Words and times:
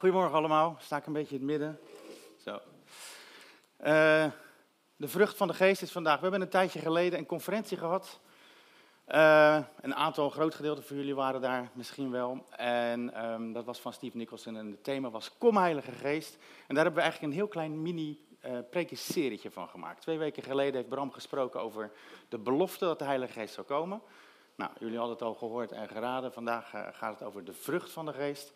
Goedemorgen 0.00 0.36
allemaal, 0.36 0.76
sta 0.78 0.96
ik 0.96 1.06
een 1.06 1.12
beetje 1.12 1.34
in 1.34 1.40
het 1.40 1.50
midden. 1.50 1.80
Zo. 2.44 2.50
Uh, 2.50 4.26
de 4.96 5.08
vrucht 5.08 5.36
van 5.36 5.48
de 5.48 5.54
geest 5.54 5.82
is 5.82 5.92
vandaag. 5.92 6.16
We 6.16 6.22
hebben 6.22 6.40
een 6.40 6.48
tijdje 6.48 6.78
geleden 6.78 7.18
een 7.18 7.26
conferentie 7.26 7.76
gehad. 7.76 8.20
Uh, 9.08 9.58
een 9.80 9.94
aantal, 9.94 10.30
groot 10.30 10.54
gedeelte 10.54 10.82
van 10.82 10.96
jullie 10.96 11.14
waren 11.14 11.40
daar 11.40 11.70
misschien 11.72 12.10
wel. 12.10 12.46
En 12.50 13.24
um, 13.24 13.52
dat 13.52 13.64
was 13.64 13.80
van 13.80 13.92
Steve 13.92 14.16
Nicholson 14.16 14.56
en 14.56 14.70
het 14.70 14.84
thema 14.84 15.10
was 15.10 15.38
Kom 15.38 15.56
Heilige 15.56 15.92
Geest. 15.92 16.34
En 16.66 16.74
daar 16.74 16.84
hebben 16.84 16.94
we 16.94 17.00
eigenlijk 17.00 17.32
een 17.32 17.38
heel 17.38 17.48
klein 17.48 17.82
mini 17.82 18.20
uh, 18.74 19.50
van 19.50 19.68
gemaakt. 19.68 20.00
Twee 20.00 20.18
weken 20.18 20.42
geleden 20.42 20.74
heeft 20.74 20.88
Bram 20.88 21.12
gesproken 21.12 21.60
over 21.60 21.92
de 22.28 22.38
belofte 22.38 22.84
dat 22.84 22.98
de 22.98 23.04
Heilige 23.04 23.32
Geest 23.32 23.54
zou 23.54 23.66
komen. 23.66 24.02
Nou, 24.56 24.70
jullie 24.78 24.98
hadden 24.98 25.16
het 25.16 25.24
al 25.24 25.34
gehoord 25.34 25.72
en 25.72 25.88
geraden. 25.88 26.32
Vandaag 26.32 26.70
gaat 26.92 27.18
het 27.18 27.22
over 27.22 27.44
de 27.44 27.52
vrucht 27.52 27.90
van 27.90 28.06
de 28.06 28.12
geest. 28.12 28.52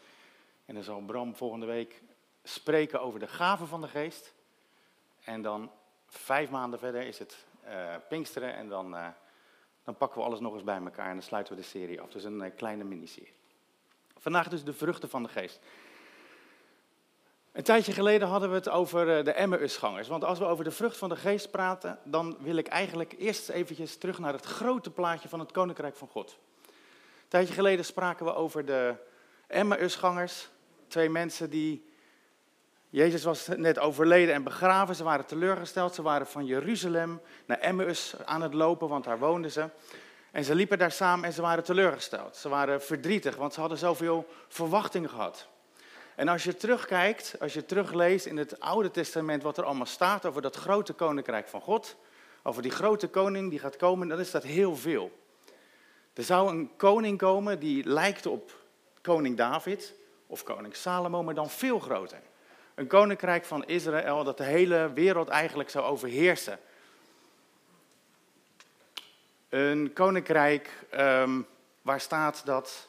En 0.64 0.74
dan 0.74 0.84
zal 0.84 1.00
Bram 1.00 1.36
volgende 1.36 1.66
week 1.66 2.02
spreken 2.42 3.00
over 3.00 3.20
de 3.20 3.28
gaven 3.28 3.66
van 3.66 3.80
de 3.80 3.88
geest. 3.88 4.34
En 5.24 5.42
dan 5.42 5.70
vijf 6.06 6.50
maanden 6.50 6.78
verder 6.78 7.02
is 7.02 7.18
het 7.18 7.46
uh, 7.66 7.94
Pinksteren 8.08 8.54
en 8.54 8.68
dan, 8.68 8.94
uh, 8.94 9.06
dan 9.84 9.96
pakken 9.96 10.20
we 10.20 10.26
alles 10.26 10.40
nog 10.40 10.52
eens 10.54 10.64
bij 10.64 10.80
elkaar 10.80 11.06
en 11.08 11.12
dan 11.12 11.22
sluiten 11.22 11.54
we 11.54 11.60
de 11.60 11.66
serie 11.66 12.00
af. 12.00 12.10
Dus 12.10 12.24
een 12.24 12.44
uh, 12.44 12.50
kleine 12.56 12.84
miniserie. 12.84 13.32
Vandaag 14.18 14.48
dus 14.48 14.64
de 14.64 14.72
vruchten 14.72 15.08
van 15.08 15.22
de 15.22 15.28
geest. 15.28 15.60
Een 17.52 17.62
tijdje 17.62 17.92
geleden 17.92 18.28
hadden 18.28 18.48
we 18.48 18.54
het 18.54 18.68
over 18.68 19.24
de 19.24 19.32
Emmausgangers. 19.32 20.08
Want 20.08 20.24
als 20.24 20.38
we 20.38 20.44
over 20.44 20.64
de 20.64 20.70
vrucht 20.70 20.96
van 20.96 21.08
de 21.08 21.16
geest 21.16 21.50
praten, 21.50 21.98
dan 22.04 22.36
wil 22.40 22.56
ik 22.56 22.66
eigenlijk 22.66 23.14
eerst 23.18 23.48
eventjes 23.48 23.96
terug 23.96 24.18
naar 24.18 24.32
het 24.32 24.44
grote 24.44 24.90
plaatje 24.90 25.28
van 25.28 25.38
het 25.40 25.52
Koninkrijk 25.52 25.96
van 25.96 26.08
God. 26.08 26.38
Een 26.64 27.28
tijdje 27.28 27.54
geleden 27.54 27.84
spraken 27.84 28.26
we 28.26 28.34
over 28.34 28.64
de 28.64 28.94
Emmausgangers. 29.46 30.48
Twee 30.94 31.10
mensen 31.10 31.50
die. 31.50 31.84
Jezus 32.88 33.24
was 33.24 33.48
net 33.56 33.78
overleden 33.78 34.34
en 34.34 34.42
begraven. 34.42 34.94
Ze 34.94 35.04
waren 35.04 35.26
teleurgesteld. 35.26 35.94
Ze 35.94 36.02
waren 36.02 36.26
van 36.26 36.46
Jeruzalem 36.46 37.20
naar 37.46 37.58
Emmaus 37.58 38.14
aan 38.24 38.42
het 38.42 38.54
lopen, 38.54 38.88
want 38.88 39.04
daar 39.04 39.18
woonden 39.18 39.50
ze. 39.50 39.68
En 40.30 40.44
ze 40.44 40.54
liepen 40.54 40.78
daar 40.78 40.92
samen 40.92 41.24
en 41.24 41.32
ze 41.32 41.42
waren 41.42 41.64
teleurgesteld. 41.64 42.36
Ze 42.36 42.48
waren 42.48 42.82
verdrietig, 42.82 43.36
want 43.36 43.54
ze 43.54 43.60
hadden 43.60 43.78
zoveel 43.78 44.26
verwachtingen 44.48 45.10
gehad. 45.10 45.48
En 46.14 46.28
als 46.28 46.44
je 46.44 46.56
terugkijkt, 46.56 47.36
als 47.40 47.54
je 47.54 47.64
terugleest 47.64 48.26
in 48.26 48.36
het 48.36 48.60
Oude 48.60 48.90
Testament 48.90 49.42
wat 49.42 49.58
er 49.58 49.64
allemaal 49.64 49.86
staat 49.86 50.26
over 50.26 50.42
dat 50.42 50.56
grote 50.56 50.92
koninkrijk 50.92 51.48
van 51.48 51.60
God, 51.60 51.96
over 52.42 52.62
die 52.62 52.70
grote 52.70 53.08
koning 53.08 53.50
die 53.50 53.58
gaat 53.58 53.76
komen, 53.76 54.08
dan 54.08 54.20
is 54.20 54.30
dat 54.30 54.42
heel 54.42 54.76
veel. 54.76 55.10
Er 56.12 56.24
zou 56.24 56.50
een 56.50 56.70
koning 56.76 57.18
komen 57.18 57.58
die 57.58 57.88
lijkt 57.88 58.26
op 58.26 58.52
koning 59.00 59.36
David 59.36 60.02
of 60.34 60.42
koning 60.42 60.76
Salomo, 60.76 61.22
maar 61.22 61.34
dan 61.34 61.50
veel 61.50 61.78
groter. 61.78 62.20
Een 62.74 62.86
koninkrijk 62.86 63.44
van 63.44 63.64
Israël 63.64 64.24
dat 64.24 64.36
de 64.36 64.44
hele 64.44 64.92
wereld 64.94 65.28
eigenlijk 65.28 65.70
zou 65.70 65.84
overheersen. 65.84 66.58
Een 69.48 69.92
koninkrijk 69.92 70.70
um, 70.94 71.46
waar 71.82 72.00
staat 72.00 72.42
dat, 72.44 72.88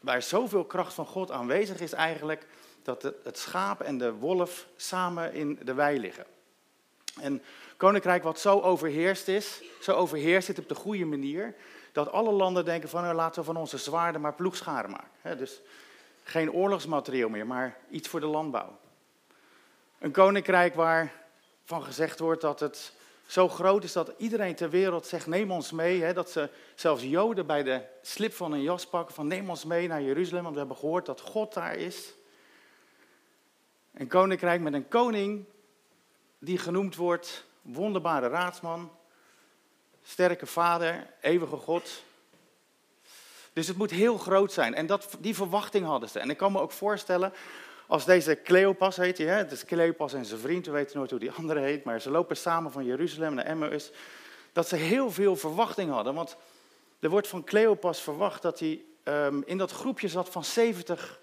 waar 0.00 0.22
zoveel 0.22 0.64
kracht 0.64 0.94
van 0.94 1.06
God 1.06 1.30
aanwezig 1.30 1.80
is 1.80 1.92
eigenlijk, 1.92 2.46
dat 2.82 3.02
het 3.02 3.38
schaap 3.38 3.80
en 3.80 3.98
de 3.98 4.12
wolf 4.12 4.66
samen 4.76 5.32
in 5.32 5.58
de 5.62 5.74
wei 5.74 6.00
liggen. 6.00 6.26
Een 7.20 7.42
koninkrijk 7.76 8.22
wat 8.22 8.40
zo 8.40 8.60
overheerst 8.60 9.28
is, 9.28 9.62
zo 9.80 9.92
overheerst 9.92 10.48
het 10.48 10.58
op 10.58 10.68
de 10.68 10.74
goede 10.74 11.04
manier, 11.04 11.54
dat 11.92 12.12
alle 12.12 12.32
landen 12.32 12.64
denken 12.64 12.88
van 12.88 13.02
nou, 13.02 13.14
laten 13.14 13.40
we 13.40 13.46
van 13.46 13.56
onze 13.56 13.78
zwaarden 13.78 14.20
maar 14.20 14.34
ploegscharen 14.34 14.90
maken. 14.90 15.38
dus 15.38 15.60
geen 16.28 16.52
oorlogsmaterieel 16.52 17.28
meer, 17.28 17.46
maar 17.46 17.78
iets 17.90 18.08
voor 18.08 18.20
de 18.20 18.26
landbouw. 18.26 18.78
Een 19.98 20.12
koninkrijk 20.12 20.74
waarvan 20.74 21.82
gezegd 21.82 22.18
wordt 22.18 22.40
dat 22.40 22.60
het 22.60 22.92
zo 23.26 23.48
groot 23.48 23.84
is 23.84 23.92
dat 23.92 24.12
iedereen 24.16 24.54
ter 24.54 24.70
wereld 24.70 25.06
zegt 25.06 25.26
neem 25.26 25.50
ons 25.50 25.72
mee. 25.72 26.02
Hè, 26.02 26.12
dat 26.12 26.30
ze 26.30 26.50
zelfs 26.74 27.02
Joden 27.02 27.46
bij 27.46 27.62
de 27.62 27.82
slip 28.02 28.32
van 28.32 28.52
een 28.52 28.62
jas 28.62 28.86
pakken 28.86 29.14
van 29.14 29.26
neem 29.26 29.50
ons 29.50 29.64
mee 29.64 29.88
naar 29.88 30.02
Jeruzalem, 30.02 30.42
want 30.42 30.54
we 30.54 30.60
hebben 30.60 30.78
gehoord 30.78 31.06
dat 31.06 31.20
God 31.20 31.54
daar 31.54 31.74
is. 31.74 32.14
Een 33.94 34.08
koninkrijk 34.08 34.60
met 34.60 34.72
een 34.72 34.88
koning 34.88 35.44
die 36.38 36.58
genoemd 36.58 36.96
wordt 36.96 37.44
wonderbare 37.62 38.28
raadsman, 38.28 38.92
sterke 40.02 40.46
vader, 40.46 41.06
eeuwige 41.20 41.56
God. 41.56 42.02
Dus 43.58 43.68
het 43.68 43.76
moet 43.76 43.90
heel 43.90 44.18
groot 44.18 44.52
zijn. 44.52 44.74
En 44.74 44.86
dat, 44.86 45.16
die 45.20 45.34
verwachting 45.34 45.86
hadden 45.86 46.08
ze. 46.08 46.18
En 46.18 46.30
ik 46.30 46.36
kan 46.36 46.52
me 46.52 46.60
ook 46.60 46.72
voorstellen, 46.72 47.32
als 47.86 48.04
deze 48.04 48.42
Cleopas 48.42 48.96
heet 48.96 49.18
hij, 49.18 49.26
hè? 49.26 49.50
is 49.50 49.64
Cleopas 49.64 50.12
en 50.12 50.24
zijn 50.24 50.40
vriend, 50.40 50.66
we 50.66 50.72
weten 50.72 50.96
nooit 50.96 51.10
hoe 51.10 51.18
die 51.18 51.30
andere 51.30 51.60
heet, 51.60 51.84
maar 51.84 52.00
ze 52.00 52.10
lopen 52.10 52.36
samen 52.36 52.72
van 52.72 52.84
Jeruzalem 52.84 53.34
naar 53.34 53.44
Emmaus, 53.44 53.90
dat 54.52 54.68
ze 54.68 54.76
heel 54.76 55.10
veel 55.10 55.36
verwachting 55.36 55.90
hadden. 55.90 56.14
Want 56.14 56.36
er 57.00 57.10
wordt 57.10 57.28
van 57.28 57.44
Cleopas 57.44 58.00
verwacht 58.00 58.42
dat 58.42 58.58
hij 58.58 58.82
um, 59.04 59.42
in 59.46 59.58
dat 59.58 59.70
groepje 59.70 60.08
zat 60.08 60.28
van 60.28 60.44
70 60.44 61.20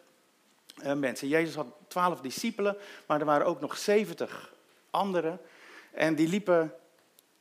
uh, 0.83 0.93
mensen. 0.93 1.27
Jezus 1.27 1.55
had 1.55 1.67
12 1.87 2.21
discipelen, 2.21 2.77
maar 3.07 3.19
er 3.19 3.25
waren 3.25 3.45
ook 3.45 3.61
nog 3.61 3.77
70 3.77 4.53
anderen. 4.89 5.39
En 5.91 6.15
die 6.15 6.27
liepen 6.27 6.73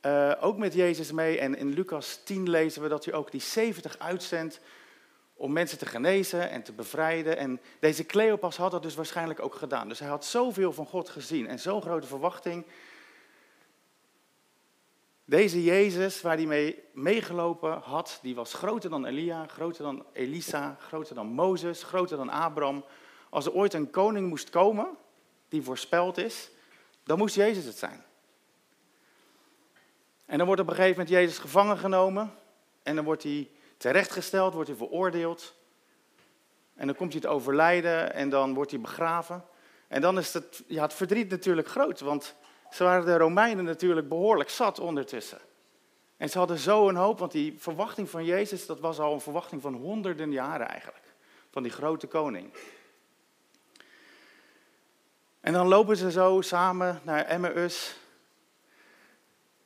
uh, 0.01 0.31
ook 0.39 0.57
met 0.57 0.73
Jezus 0.73 1.11
mee. 1.11 1.39
En 1.39 1.57
in 1.57 1.73
Lucas 1.73 2.19
10 2.23 2.49
lezen 2.49 2.81
we 2.81 2.87
dat 2.87 3.05
hij 3.05 3.13
ook 3.13 3.31
die 3.31 3.41
70 3.41 3.99
uitzendt 3.99 4.59
om 5.37 5.51
mensen 5.51 5.77
te 5.77 5.85
genezen 5.85 6.49
en 6.49 6.63
te 6.63 6.71
bevrijden. 6.71 7.37
En 7.37 7.61
deze 7.79 8.05
Cleopas 8.05 8.57
had 8.57 8.71
dat 8.71 8.83
dus 8.83 8.95
waarschijnlijk 8.95 9.39
ook 9.39 9.55
gedaan. 9.55 9.87
Dus 9.89 9.99
hij 9.99 10.07
had 10.09 10.25
zoveel 10.25 10.73
van 10.73 10.85
God 10.85 11.09
gezien 11.09 11.47
en 11.47 11.59
zo'n 11.59 11.81
grote 11.81 12.07
verwachting. 12.07 12.65
Deze 15.25 15.63
Jezus, 15.63 16.21
waar 16.21 16.35
hij 16.35 16.45
mee 16.45 16.83
meegelopen 16.93 17.79
had, 17.79 18.19
die 18.21 18.35
was 18.35 18.53
groter 18.53 18.89
dan 18.89 19.05
Elia, 19.05 19.47
groter 19.47 19.83
dan 19.83 20.05
Elisa, 20.13 20.77
groter 20.79 21.15
dan 21.15 21.27
Mozes, 21.27 21.83
groter 21.83 22.17
dan 22.17 22.29
Abraham. 22.29 22.85
Als 23.29 23.45
er 23.45 23.53
ooit 23.53 23.73
een 23.73 23.89
koning 23.89 24.27
moest 24.29 24.49
komen, 24.49 24.87
die 25.49 25.61
voorspeld 25.61 26.17
is, 26.17 26.49
dan 27.03 27.17
moest 27.17 27.35
Jezus 27.35 27.65
het 27.65 27.77
zijn. 27.77 28.03
En 30.25 30.37
dan 30.37 30.47
wordt 30.47 30.61
op 30.61 30.67
een 30.67 30.75
gegeven 30.75 30.97
moment 30.97 31.15
Jezus 31.15 31.37
gevangen 31.37 31.77
genomen 31.77 32.33
en 32.83 32.95
dan 32.95 33.05
wordt 33.05 33.23
hij 33.23 33.49
terechtgesteld, 33.77 34.53
wordt 34.53 34.69
hij 34.69 34.77
veroordeeld. 34.77 35.55
En 36.75 36.87
dan 36.87 36.95
komt 36.95 37.11
hij 37.11 37.21
te 37.21 37.27
overlijden 37.27 38.13
en 38.13 38.29
dan 38.29 38.53
wordt 38.53 38.71
hij 38.71 38.79
begraven. 38.79 39.45
En 39.87 40.01
dan 40.01 40.17
is 40.17 40.33
het, 40.33 40.63
ja, 40.67 40.81
het 40.81 40.93
verdriet 40.93 41.29
natuurlijk 41.29 41.67
groot, 41.67 41.99
want 41.99 42.35
ze 42.71 42.83
waren 42.83 43.05
de 43.05 43.17
Romeinen 43.17 43.65
natuurlijk 43.65 44.09
behoorlijk 44.09 44.49
zat 44.49 44.79
ondertussen. 44.79 45.39
En 46.17 46.29
ze 46.29 46.37
hadden 46.37 46.57
zo 46.57 46.89
een 46.89 46.95
hoop, 46.95 47.19
want 47.19 47.31
die 47.31 47.55
verwachting 47.57 48.09
van 48.09 48.25
Jezus, 48.25 48.65
dat 48.65 48.79
was 48.79 48.99
al 48.99 49.13
een 49.13 49.21
verwachting 49.21 49.61
van 49.61 49.73
honderden 49.73 50.31
jaren 50.31 50.67
eigenlijk. 50.67 51.03
Van 51.51 51.63
die 51.63 51.71
grote 51.71 52.07
koning. 52.07 52.53
En 55.39 55.53
dan 55.53 55.67
lopen 55.67 55.97
ze 55.97 56.11
zo 56.11 56.41
samen 56.41 57.01
naar 57.03 57.25
Emmaus. 57.25 57.95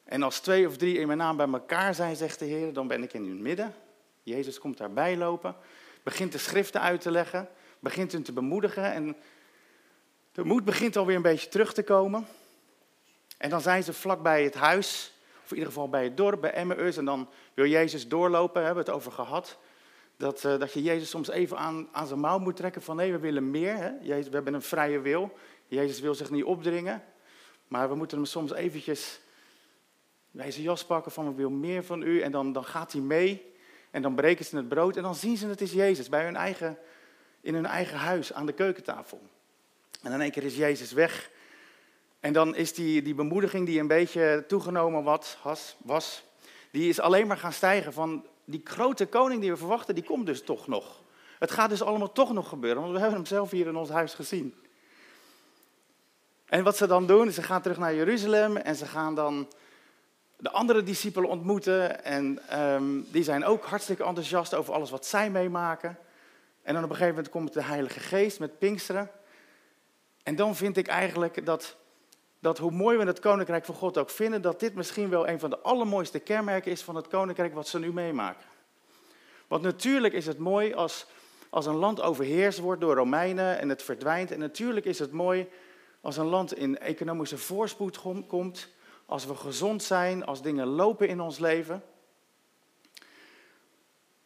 En 0.03 0.23
als 0.23 0.39
twee 0.39 0.67
of 0.67 0.77
drie 0.77 0.97
in 0.97 1.07
mijn 1.07 1.19
naam 1.19 1.37
bij 1.37 1.47
elkaar 1.47 1.95
zijn, 1.95 2.15
zegt 2.15 2.39
de 2.39 2.45
Heer, 2.45 2.73
dan 2.73 2.87
ben 2.87 3.03
ik 3.03 3.13
in 3.13 3.25
hun 3.25 3.41
midden. 3.41 3.75
Jezus 4.23 4.59
komt 4.59 4.77
daarbij 4.77 5.17
lopen, 5.17 5.55
begint 6.03 6.31
de 6.31 6.37
schriften 6.37 6.81
uit 6.81 7.01
te 7.01 7.11
leggen, 7.11 7.49
begint 7.79 8.11
hen 8.11 8.23
te 8.23 8.31
bemoedigen 8.31 8.91
en 8.91 9.15
de 10.31 10.43
moed 10.43 10.65
begint 10.65 10.97
alweer 10.97 11.15
een 11.15 11.21
beetje 11.21 11.49
terug 11.49 11.73
te 11.73 11.83
komen. 11.83 12.27
En 13.37 13.49
dan 13.49 13.61
zijn 13.61 13.83
ze 13.83 13.93
vlakbij 13.93 14.43
het 14.43 14.53
huis, 14.53 15.13
of 15.43 15.49
in 15.49 15.57
ieder 15.57 15.73
geval 15.73 15.89
bij 15.89 16.03
het 16.03 16.17
dorp, 16.17 16.41
bij 16.41 16.51
Emmaus, 16.51 16.97
en 16.97 17.05
dan 17.05 17.29
wil 17.53 17.65
Jezus 17.65 18.07
doorlopen, 18.07 18.63
hebben 18.63 18.83
we 18.83 18.89
het 18.89 18.99
over 18.99 19.11
gehad. 19.11 19.57
Dat, 20.17 20.43
uh, 20.43 20.59
dat 20.59 20.73
je 20.73 20.81
Jezus 20.81 21.09
soms 21.09 21.29
even 21.29 21.57
aan, 21.57 21.87
aan 21.91 22.07
zijn 22.07 22.19
mouw 22.19 22.39
moet 22.39 22.55
trekken 22.55 22.81
van 22.81 22.95
nee, 22.95 23.11
we 23.11 23.19
willen 23.19 23.51
meer. 23.51 23.77
Hè? 23.77 23.91
Jezus, 24.01 24.27
we 24.27 24.35
hebben 24.35 24.53
een 24.53 24.61
vrije 24.61 24.99
wil. 24.99 25.37
Jezus 25.67 25.99
wil 25.99 26.15
zich 26.15 26.29
niet 26.29 26.43
opdringen, 26.43 27.03
maar 27.67 27.89
we 27.89 27.95
moeten 27.95 28.17
hem 28.17 28.25
soms 28.25 28.53
eventjes 28.53 29.19
bij 30.31 30.51
zijn 30.51 30.63
jas 30.63 30.85
pakken 30.85 31.11
van 31.11 31.29
ik 31.29 31.35
wil 31.35 31.49
meer 31.49 31.83
van 31.83 32.01
u. 32.01 32.21
En 32.21 32.31
dan, 32.31 32.53
dan 32.53 32.65
gaat 32.65 32.91
hij 32.91 33.01
mee. 33.01 33.53
En 33.91 34.01
dan 34.01 34.15
breken 34.15 34.45
ze 34.45 34.55
het 34.55 34.67
brood 34.67 34.97
en 34.97 35.03
dan 35.03 35.15
zien 35.15 35.37
ze 35.37 35.47
het 35.47 35.61
is 35.61 35.71
Jezus 35.71 36.09
bij 36.09 36.23
hun 36.23 36.35
eigen, 36.35 36.77
in 37.41 37.53
hun 37.53 37.65
eigen 37.65 37.97
huis 37.97 38.33
aan 38.33 38.45
de 38.45 38.53
keukentafel. 38.53 39.21
En 40.03 40.11
in 40.11 40.21
één 40.21 40.31
keer 40.31 40.43
is 40.43 40.55
Jezus 40.55 40.91
weg. 40.91 41.29
En 42.19 42.33
dan 42.33 42.55
is 42.55 42.73
die, 42.73 43.01
die 43.01 43.15
bemoediging 43.15 43.65
die 43.65 43.79
een 43.79 43.87
beetje 43.87 44.43
toegenomen 44.47 45.03
was, 45.03 45.37
was, 45.77 46.23
die 46.71 46.89
is 46.89 46.99
alleen 46.99 47.27
maar 47.27 47.37
gaan 47.37 47.53
stijgen 47.53 47.93
van 47.93 48.25
die 48.45 48.61
grote 48.63 49.05
koning 49.05 49.41
die 49.41 49.51
we 49.51 49.57
verwachten, 49.57 49.95
die 49.95 50.03
komt 50.03 50.25
dus 50.25 50.43
toch 50.43 50.67
nog. 50.67 51.01
Het 51.39 51.51
gaat 51.51 51.69
dus 51.69 51.81
allemaal 51.81 52.11
toch 52.11 52.33
nog 52.33 52.49
gebeuren, 52.49 52.81
want 52.81 52.93
we 52.93 52.99
hebben 52.99 53.17
hem 53.17 53.27
zelf 53.27 53.51
hier 53.51 53.67
in 53.67 53.75
ons 53.75 53.89
huis 53.89 54.13
gezien. 54.13 54.55
En 56.45 56.63
wat 56.63 56.77
ze 56.77 56.87
dan 56.87 57.07
doen, 57.07 57.31
ze 57.31 57.43
gaan 57.43 57.61
terug 57.61 57.77
naar 57.77 57.95
Jeruzalem 57.95 58.57
en 58.57 58.75
ze 58.75 58.85
gaan 58.85 59.15
dan 59.15 59.47
de 60.41 60.51
andere 60.51 60.83
discipelen 60.83 61.29
ontmoeten. 61.29 62.03
En 62.03 62.39
um, 62.59 63.07
die 63.11 63.23
zijn 63.23 63.45
ook 63.45 63.65
hartstikke 63.65 64.03
enthousiast 64.03 64.53
over 64.53 64.73
alles 64.73 64.89
wat 64.89 65.05
zij 65.05 65.29
meemaken. 65.29 65.97
En 66.61 66.73
dan 66.73 66.83
op 66.83 66.89
een 66.89 66.95
gegeven 66.95 67.15
moment 67.15 67.33
komt 67.33 67.53
de 67.53 67.63
Heilige 67.63 67.99
Geest 67.99 68.39
met 68.39 68.59
Pinksteren. 68.59 69.09
En 70.23 70.35
dan 70.35 70.55
vind 70.55 70.77
ik 70.77 70.87
eigenlijk 70.87 71.45
dat, 71.45 71.75
dat 72.39 72.57
hoe 72.57 72.71
mooi 72.71 72.97
we 72.97 73.05
het 73.05 73.19
koninkrijk 73.19 73.65
van 73.65 73.75
God 73.75 73.97
ook 73.97 74.09
vinden, 74.09 74.41
dat 74.41 74.59
dit 74.59 74.75
misschien 74.75 75.09
wel 75.09 75.27
een 75.27 75.39
van 75.39 75.49
de 75.49 75.59
allermooiste 75.59 76.19
kenmerken 76.19 76.71
is 76.71 76.81
van 76.81 76.95
het 76.95 77.07
koninkrijk 77.07 77.53
wat 77.53 77.67
ze 77.67 77.79
nu 77.79 77.93
meemaken. 77.93 78.45
Want 79.47 79.61
natuurlijk 79.61 80.13
is 80.13 80.25
het 80.25 80.37
mooi 80.37 80.73
als, 80.73 81.05
als 81.49 81.65
een 81.65 81.75
land 81.75 82.01
overheerst 82.01 82.59
wordt 82.59 82.81
door 82.81 82.95
Romeinen 82.95 83.59
en 83.59 83.69
het 83.69 83.83
verdwijnt. 83.83 84.31
En 84.31 84.39
natuurlijk 84.39 84.85
is 84.85 84.99
het 84.99 85.11
mooi 85.11 85.47
als 86.01 86.17
een 86.17 86.25
land 86.25 86.53
in 86.53 86.77
economische 86.77 87.37
voorspoed 87.37 88.01
komt, 88.27 88.69
als 89.09 89.25
we 89.25 89.35
gezond 89.35 89.83
zijn, 89.83 90.25
als 90.25 90.41
dingen 90.41 90.67
lopen 90.67 91.07
in 91.07 91.21
ons 91.21 91.39
leven. 91.39 91.83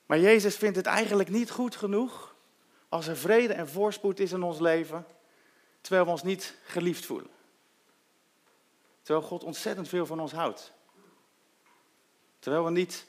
Maar 0.05 0.19
Jezus 0.19 0.55
vindt 0.55 0.75
het 0.75 0.85
eigenlijk 0.85 1.29
niet 1.29 1.51
goed 1.51 1.75
genoeg 1.75 2.35
als 2.89 3.07
er 3.07 3.17
vrede 3.17 3.53
en 3.53 3.69
voorspoed 3.69 4.19
is 4.19 4.31
in 4.31 4.43
ons 4.43 4.59
leven, 4.59 5.05
terwijl 5.81 6.05
we 6.05 6.11
ons 6.11 6.23
niet 6.23 6.55
geliefd 6.63 7.05
voelen. 7.05 7.29
Terwijl 9.01 9.27
God 9.27 9.43
ontzettend 9.43 9.87
veel 9.87 10.05
van 10.05 10.19
ons 10.19 10.31
houdt. 10.31 10.71
Terwijl 12.39 12.63
we 12.63 12.71
niet 12.71 13.05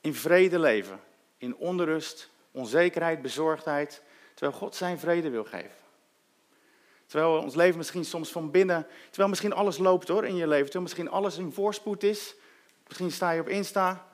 in 0.00 0.14
vrede 0.14 0.58
leven, 0.58 1.00
in 1.38 1.56
onrust, 1.56 2.30
onzekerheid, 2.50 3.22
bezorgdheid, 3.22 4.02
terwijl 4.34 4.58
God 4.58 4.74
zijn 4.74 4.98
vrede 4.98 5.30
wil 5.30 5.44
geven. 5.44 5.85
Terwijl 7.06 7.42
ons 7.42 7.54
leven 7.54 7.76
misschien 7.76 8.04
soms 8.04 8.32
van 8.32 8.50
binnen, 8.50 8.86
terwijl 9.06 9.28
misschien 9.28 9.52
alles 9.52 9.78
loopt 9.78 10.08
hoor 10.08 10.26
in 10.26 10.36
je 10.36 10.46
leven, 10.46 10.64
terwijl 10.64 10.84
misschien 10.84 11.10
alles 11.10 11.38
in 11.38 11.52
voorspoed 11.52 12.02
is. 12.02 12.34
Misschien 12.86 13.12
sta 13.12 13.30
je 13.30 13.40
op 13.40 13.48
Insta 13.48 14.06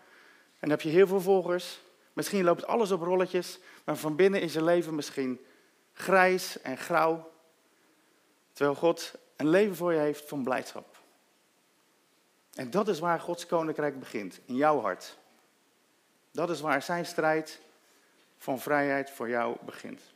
en 0.59 0.71
heb 0.71 0.81
je 0.81 0.89
heel 0.89 1.07
veel 1.07 1.21
volgers. 1.21 1.81
Misschien 2.13 2.45
loopt 2.45 2.67
alles 2.67 2.91
op 2.91 3.03
rolletjes, 3.03 3.59
maar 3.85 3.97
van 3.97 4.17
binnen 4.17 4.41
is 4.41 4.53
je 4.53 4.63
leven 4.63 4.95
misschien 4.95 5.41
grijs 5.93 6.61
en 6.61 6.77
grauw. 6.79 7.31
Terwijl 8.53 8.77
God 8.77 9.13
een 9.37 9.49
leven 9.49 9.77
voor 9.77 9.93
je 9.93 9.99
heeft 9.99 10.29
van 10.29 10.43
blijdschap. 10.43 10.97
En 12.55 12.71
dat 12.71 12.89
is 12.89 12.99
waar 12.99 13.21
Gods 13.21 13.47
koninkrijk 13.47 13.99
begint, 13.99 14.41
in 14.45 14.55
jouw 14.57 14.81
hart. 14.81 15.19
Dat 16.31 16.51
is 16.51 16.61
waar 16.61 16.83
zijn 16.83 17.07
strijd 17.07 17.61
van 18.39 18.61
vrijheid 18.61 19.11
voor 19.11 19.29
jou 19.29 19.57
begint. 19.65 20.12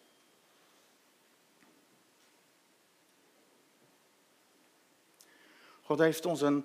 God 5.86 5.98
heeft 5.98 6.26
ons 6.26 6.40
een, 6.40 6.64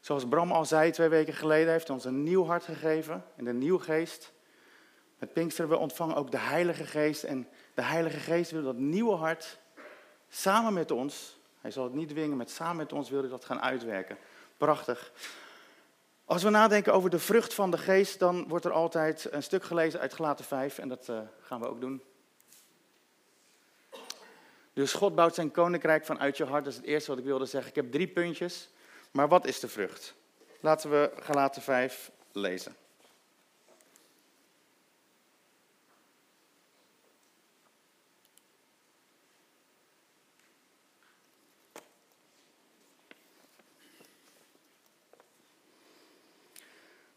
zoals 0.00 0.28
Bram 0.28 0.52
al 0.52 0.64
zei 0.64 0.90
twee 0.90 1.08
weken 1.08 1.34
geleden, 1.34 1.72
heeft 1.72 1.90
ons 1.90 2.04
een 2.04 2.22
nieuw 2.22 2.44
hart 2.44 2.64
gegeven 2.64 3.24
en 3.36 3.46
een 3.46 3.58
nieuw 3.58 3.78
geest. 3.78 4.32
Met 5.18 5.32
Pinksteren 5.32 5.70
we 5.70 5.76
ontvangen 5.76 6.16
ook 6.16 6.30
de 6.30 6.38
Heilige 6.38 6.84
Geest 6.84 7.22
en 7.22 7.48
de 7.74 7.82
Heilige 7.82 8.18
Geest 8.18 8.50
wil 8.50 8.62
dat 8.62 8.76
nieuwe 8.76 9.14
hart 9.14 9.58
samen 10.28 10.72
met 10.72 10.90
ons, 10.90 11.40
hij 11.60 11.70
zal 11.70 11.84
het 11.84 11.94
niet 11.94 12.08
dwingen, 12.08 12.36
maar 12.36 12.48
samen 12.48 12.76
met 12.76 12.92
ons 12.92 13.10
wil 13.10 13.20
hij 13.20 13.28
dat 13.28 13.44
gaan 13.44 13.60
uitwerken. 13.60 14.18
Prachtig. 14.56 15.12
Als 16.24 16.42
we 16.42 16.50
nadenken 16.50 16.92
over 16.92 17.10
de 17.10 17.18
vrucht 17.18 17.54
van 17.54 17.70
de 17.70 17.78
geest, 17.78 18.18
dan 18.18 18.48
wordt 18.48 18.64
er 18.64 18.72
altijd 18.72 19.28
een 19.30 19.42
stuk 19.42 19.64
gelezen 19.64 20.00
uit 20.00 20.14
Gelaten 20.14 20.44
5 20.44 20.78
en 20.78 20.88
dat 20.88 21.08
uh, 21.08 21.18
gaan 21.40 21.60
we 21.60 21.68
ook 21.68 21.80
doen. 21.80 22.02
Dus 24.74 24.92
God 24.92 25.14
bouwt 25.14 25.34
zijn 25.34 25.50
koninkrijk 25.50 26.04
vanuit 26.04 26.36
je 26.36 26.44
hart, 26.44 26.64
dat 26.64 26.72
is 26.72 26.78
het 26.78 26.88
eerste 26.88 27.10
wat 27.10 27.18
ik 27.18 27.24
wilde 27.24 27.46
zeggen. 27.46 27.70
Ik 27.70 27.76
heb 27.76 27.92
drie 27.92 28.08
puntjes, 28.08 28.68
maar 29.10 29.28
wat 29.28 29.46
is 29.46 29.60
de 29.60 29.68
vrucht? 29.68 30.14
Laten 30.60 30.90
we 30.90 31.10
Gelaten 31.20 31.62
5 31.62 32.10
lezen. 32.32 32.76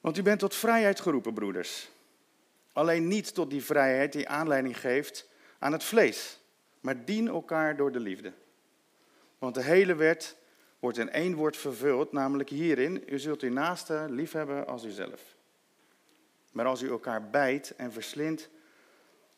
Want 0.07 0.19
u 0.19 0.21
bent 0.21 0.39
tot 0.39 0.56
vrijheid 0.56 1.00
geroepen, 1.00 1.33
broeders. 1.33 1.89
Alleen 2.74 3.07
niet 3.07 3.33
tot 3.33 3.50
die 3.50 3.63
vrijheid 3.63 4.12
die 4.12 4.30
aanleiding 4.30 4.80
geeft 4.80 5.27
aan 5.59 5.71
het 5.71 5.83
vlees, 5.83 6.39
maar 6.88 7.06
dien 7.06 7.28
elkaar 7.28 7.75
door 7.75 7.92
de 7.92 8.00
liefde. 8.00 8.34
Want 9.38 9.56
de 9.56 9.63
hele 9.63 9.95
wet 9.95 10.38
wordt 10.80 10.98
in 10.98 11.10
één 11.10 11.36
woord 11.36 11.57
vervuld, 11.57 12.12
namelijk 12.12 12.50
hierin: 12.50 13.04
U 13.07 13.19
zult 13.19 13.42
uw 13.42 13.51
naaste 13.51 14.06
liefhebben 14.10 14.68
als 14.68 14.84
uzelf. 14.84 15.36
Maar 16.51 16.66
als 16.66 16.81
u 16.81 16.89
elkaar 16.89 17.30
bijt 17.30 17.75
en 17.75 17.92
verslindt, 17.92 18.50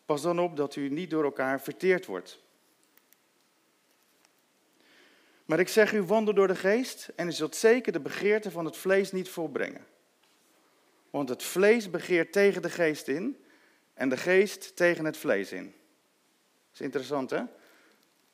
pas 0.06 0.22
dan 0.22 0.40
op 0.40 0.58
dat 0.58 0.76
u 0.76 0.90
niet 0.90 1.10
door 1.10 1.24
elkaar 1.24 1.62
verteerd 1.62 2.06
wordt. 2.06 2.40
Maar 5.46 5.60
ik 5.60 5.68
zeg 5.68 5.94
u, 5.94 6.02
wandel 6.02 6.34
door 6.34 6.48
de 6.48 6.56
geest 6.56 7.12
en 7.16 7.28
u 7.28 7.32
zult 7.32 7.56
zeker 7.56 7.92
de 7.92 8.00
begeerte 8.00 8.52
van 8.52 8.66
het 8.66 8.78
vlees 8.78 9.12
niet 9.12 9.30
volbrengen. 9.30 9.86
Want 11.10 11.30
het 11.30 11.44
vlees 11.44 11.90
begeert 11.90 12.32
tegen 12.32 12.62
de 12.62 12.70
geest 12.70 13.08
in 13.08 13.44
en 13.94 14.10
de 14.10 14.18
geest 14.18 14.76
tegen 14.76 15.06
het 15.06 15.18
vlees 15.18 15.52
in. 15.52 15.78
Is 16.74 16.82
interessant 16.82 17.30
hè, 17.30 17.44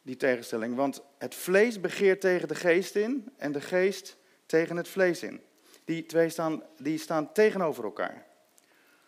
die 0.02 0.18
tegenstelling. 0.18 0.76
Want 0.76 1.02
het 1.18 1.36
vlees 1.36 1.80
begeert 1.80 2.22
tegen 2.22 2.48
de 2.48 2.56
geest 2.56 2.96
in 2.96 3.34
en 3.38 3.52
de 3.52 3.62
geest 3.62 4.18
tegen 4.46 4.78
het 4.78 4.88
vlees 4.88 5.24
in. 5.24 5.42
Die 5.84 6.06
twee 6.06 6.30
staan, 6.30 6.64
die 6.78 6.98
staan 6.98 7.34
tegenover 7.34 7.84
elkaar. 7.84 8.26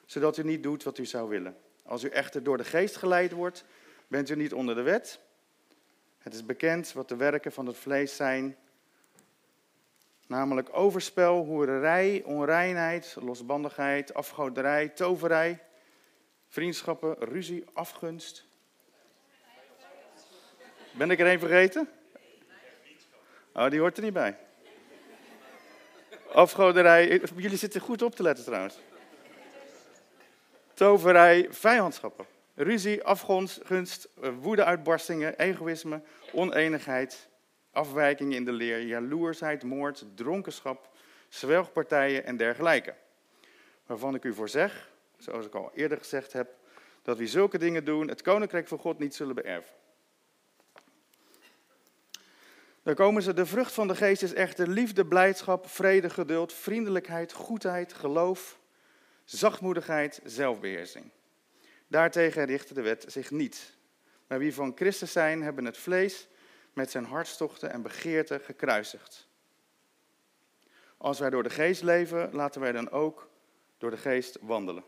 Zodat 0.05 0.37
u 0.37 0.43
niet 0.43 0.63
doet 0.63 0.83
wat 0.83 0.97
u 0.97 1.05
zou 1.05 1.29
willen. 1.29 1.57
Als 1.83 2.03
u 2.03 2.09
echter 2.09 2.43
door 2.43 2.57
de 2.57 2.63
geest 2.63 2.95
geleid 2.95 3.31
wordt, 3.31 3.63
bent 4.07 4.29
u 4.29 4.35
niet 4.35 4.53
onder 4.53 4.75
de 4.75 4.81
wet. 4.81 5.19
Het 6.17 6.33
is 6.33 6.45
bekend 6.45 6.93
wat 6.93 7.09
de 7.09 7.15
werken 7.15 7.51
van 7.51 7.65
het 7.65 7.77
vlees 7.77 8.15
zijn 8.15 8.57
Namelijk 10.27 10.69
overspel, 10.71 11.45
hoererij, 11.45 12.23
onreinheid, 12.25 13.15
losbandigheid, 13.19 14.13
afgoderij, 14.13 14.89
toverij, 14.89 15.63
vriendschappen, 16.47 17.15
ruzie, 17.19 17.63
afgunst. 17.73 18.46
Ben 20.97 21.11
ik 21.11 21.19
er 21.19 21.31
een 21.31 21.39
vergeten? 21.39 21.89
Oh, 23.53 23.69
die 23.69 23.79
hoort 23.79 23.97
er 23.97 24.03
niet 24.03 24.13
bij. 24.13 24.37
Afgoderij, 26.31 27.21
jullie 27.35 27.57
zitten 27.57 27.81
goed 27.81 28.01
op 28.01 28.15
te 28.15 28.23
letten 28.23 28.45
trouwens. 28.45 28.79
Toverij, 30.73 31.47
vijandschappen. 31.49 32.25
Ruzie, 32.55 33.03
afgunst, 33.03 34.07
woedeuitbarstingen, 34.39 35.37
egoïsme, 35.37 36.01
oneenigheid, 36.31 37.27
afwijkingen 37.71 38.35
in 38.35 38.45
de 38.45 38.51
leer, 38.51 38.81
jaloersheid, 38.81 39.63
moord, 39.63 40.05
dronkenschap, 40.15 40.89
zwelgpartijen 41.29 42.25
en 42.25 42.37
dergelijke. 42.37 42.93
Waarvan 43.85 44.15
ik 44.15 44.23
u 44.23 44.33
voor 44.33 44.49
zeg, 44.49 44.91
zoals 45.17 45.45
ik 45.45 45.55
al 45.55 45.71
eerder 45.73 45.97
gezegd 45.97 46.33
heb, 46.33 46.55
dat 47.01 47.17
wie 47.17 47.27
zulke 47.27 47.57
dingen 47.57 47.85
doen, 47.85 48.07
het 48.07 48.21
koninkrijk 48.21 48.67
van 48.67 48.77
God 48.77 48.99
niet 48.99 49.15
zullen 49.15 49.35
beërven. 49.35 49.75
Dan 52.87 52.95
komen 52.95 53.21
ze, 53.21 53.33
de 53.33 53.45
vrucht 53.45 53.73
van 53.73 53.87
de 53.87 53.95
geest 53.95 54.23
is 54.23 54.33
echter 54.33 54.67
liefde, 54.67 55.05
blijdschap, 55.05 55.69
vrede, 55.69 56.09
geduld, 56.09 56.53
vriendelijkheid, 56.53 57.33
goedheid, 57.33 57.93
geloof, 57.93 58.59
zachtmoedigheid, 59.23 60.19
zelfbeheersing. 60.23 61.11
Daartegen 61.87 62.45
richt 62.45 62.75
de 62.75 62.81
wet 62.81 63.05
zich 63.07 63.31
niet. 63.31 63.77
Maar 64.27 64.39
wie 64.39 64.53
van 64.53 64.71
Christus 64.75 65.11
zijn, 65.11 65.41
hebben 65.41 65.65
het 65.65 65.77
vlees 65.77 66.27
met 66.73 66.91
zijn 66.91 67.05
hartstochten 67.05 67.71
en 67.71 67.81
begeerten 67.81 68.39
gekruisigd. 68.39 69.27
Als 70.97 71.19
wij 71.19 71.29
door 71.29 71.43
de 71.43 71.49
geest 71.49 71.83
leven, 71.83 72.29
laten 72.33 72.61
wij 72.61 72.71
dan 72.71 72.89
ook 72.89 73.29
door 73.77 73.91
de 73.91 73.97
geest 73.97 74.37
wandelen. 74.41 74.83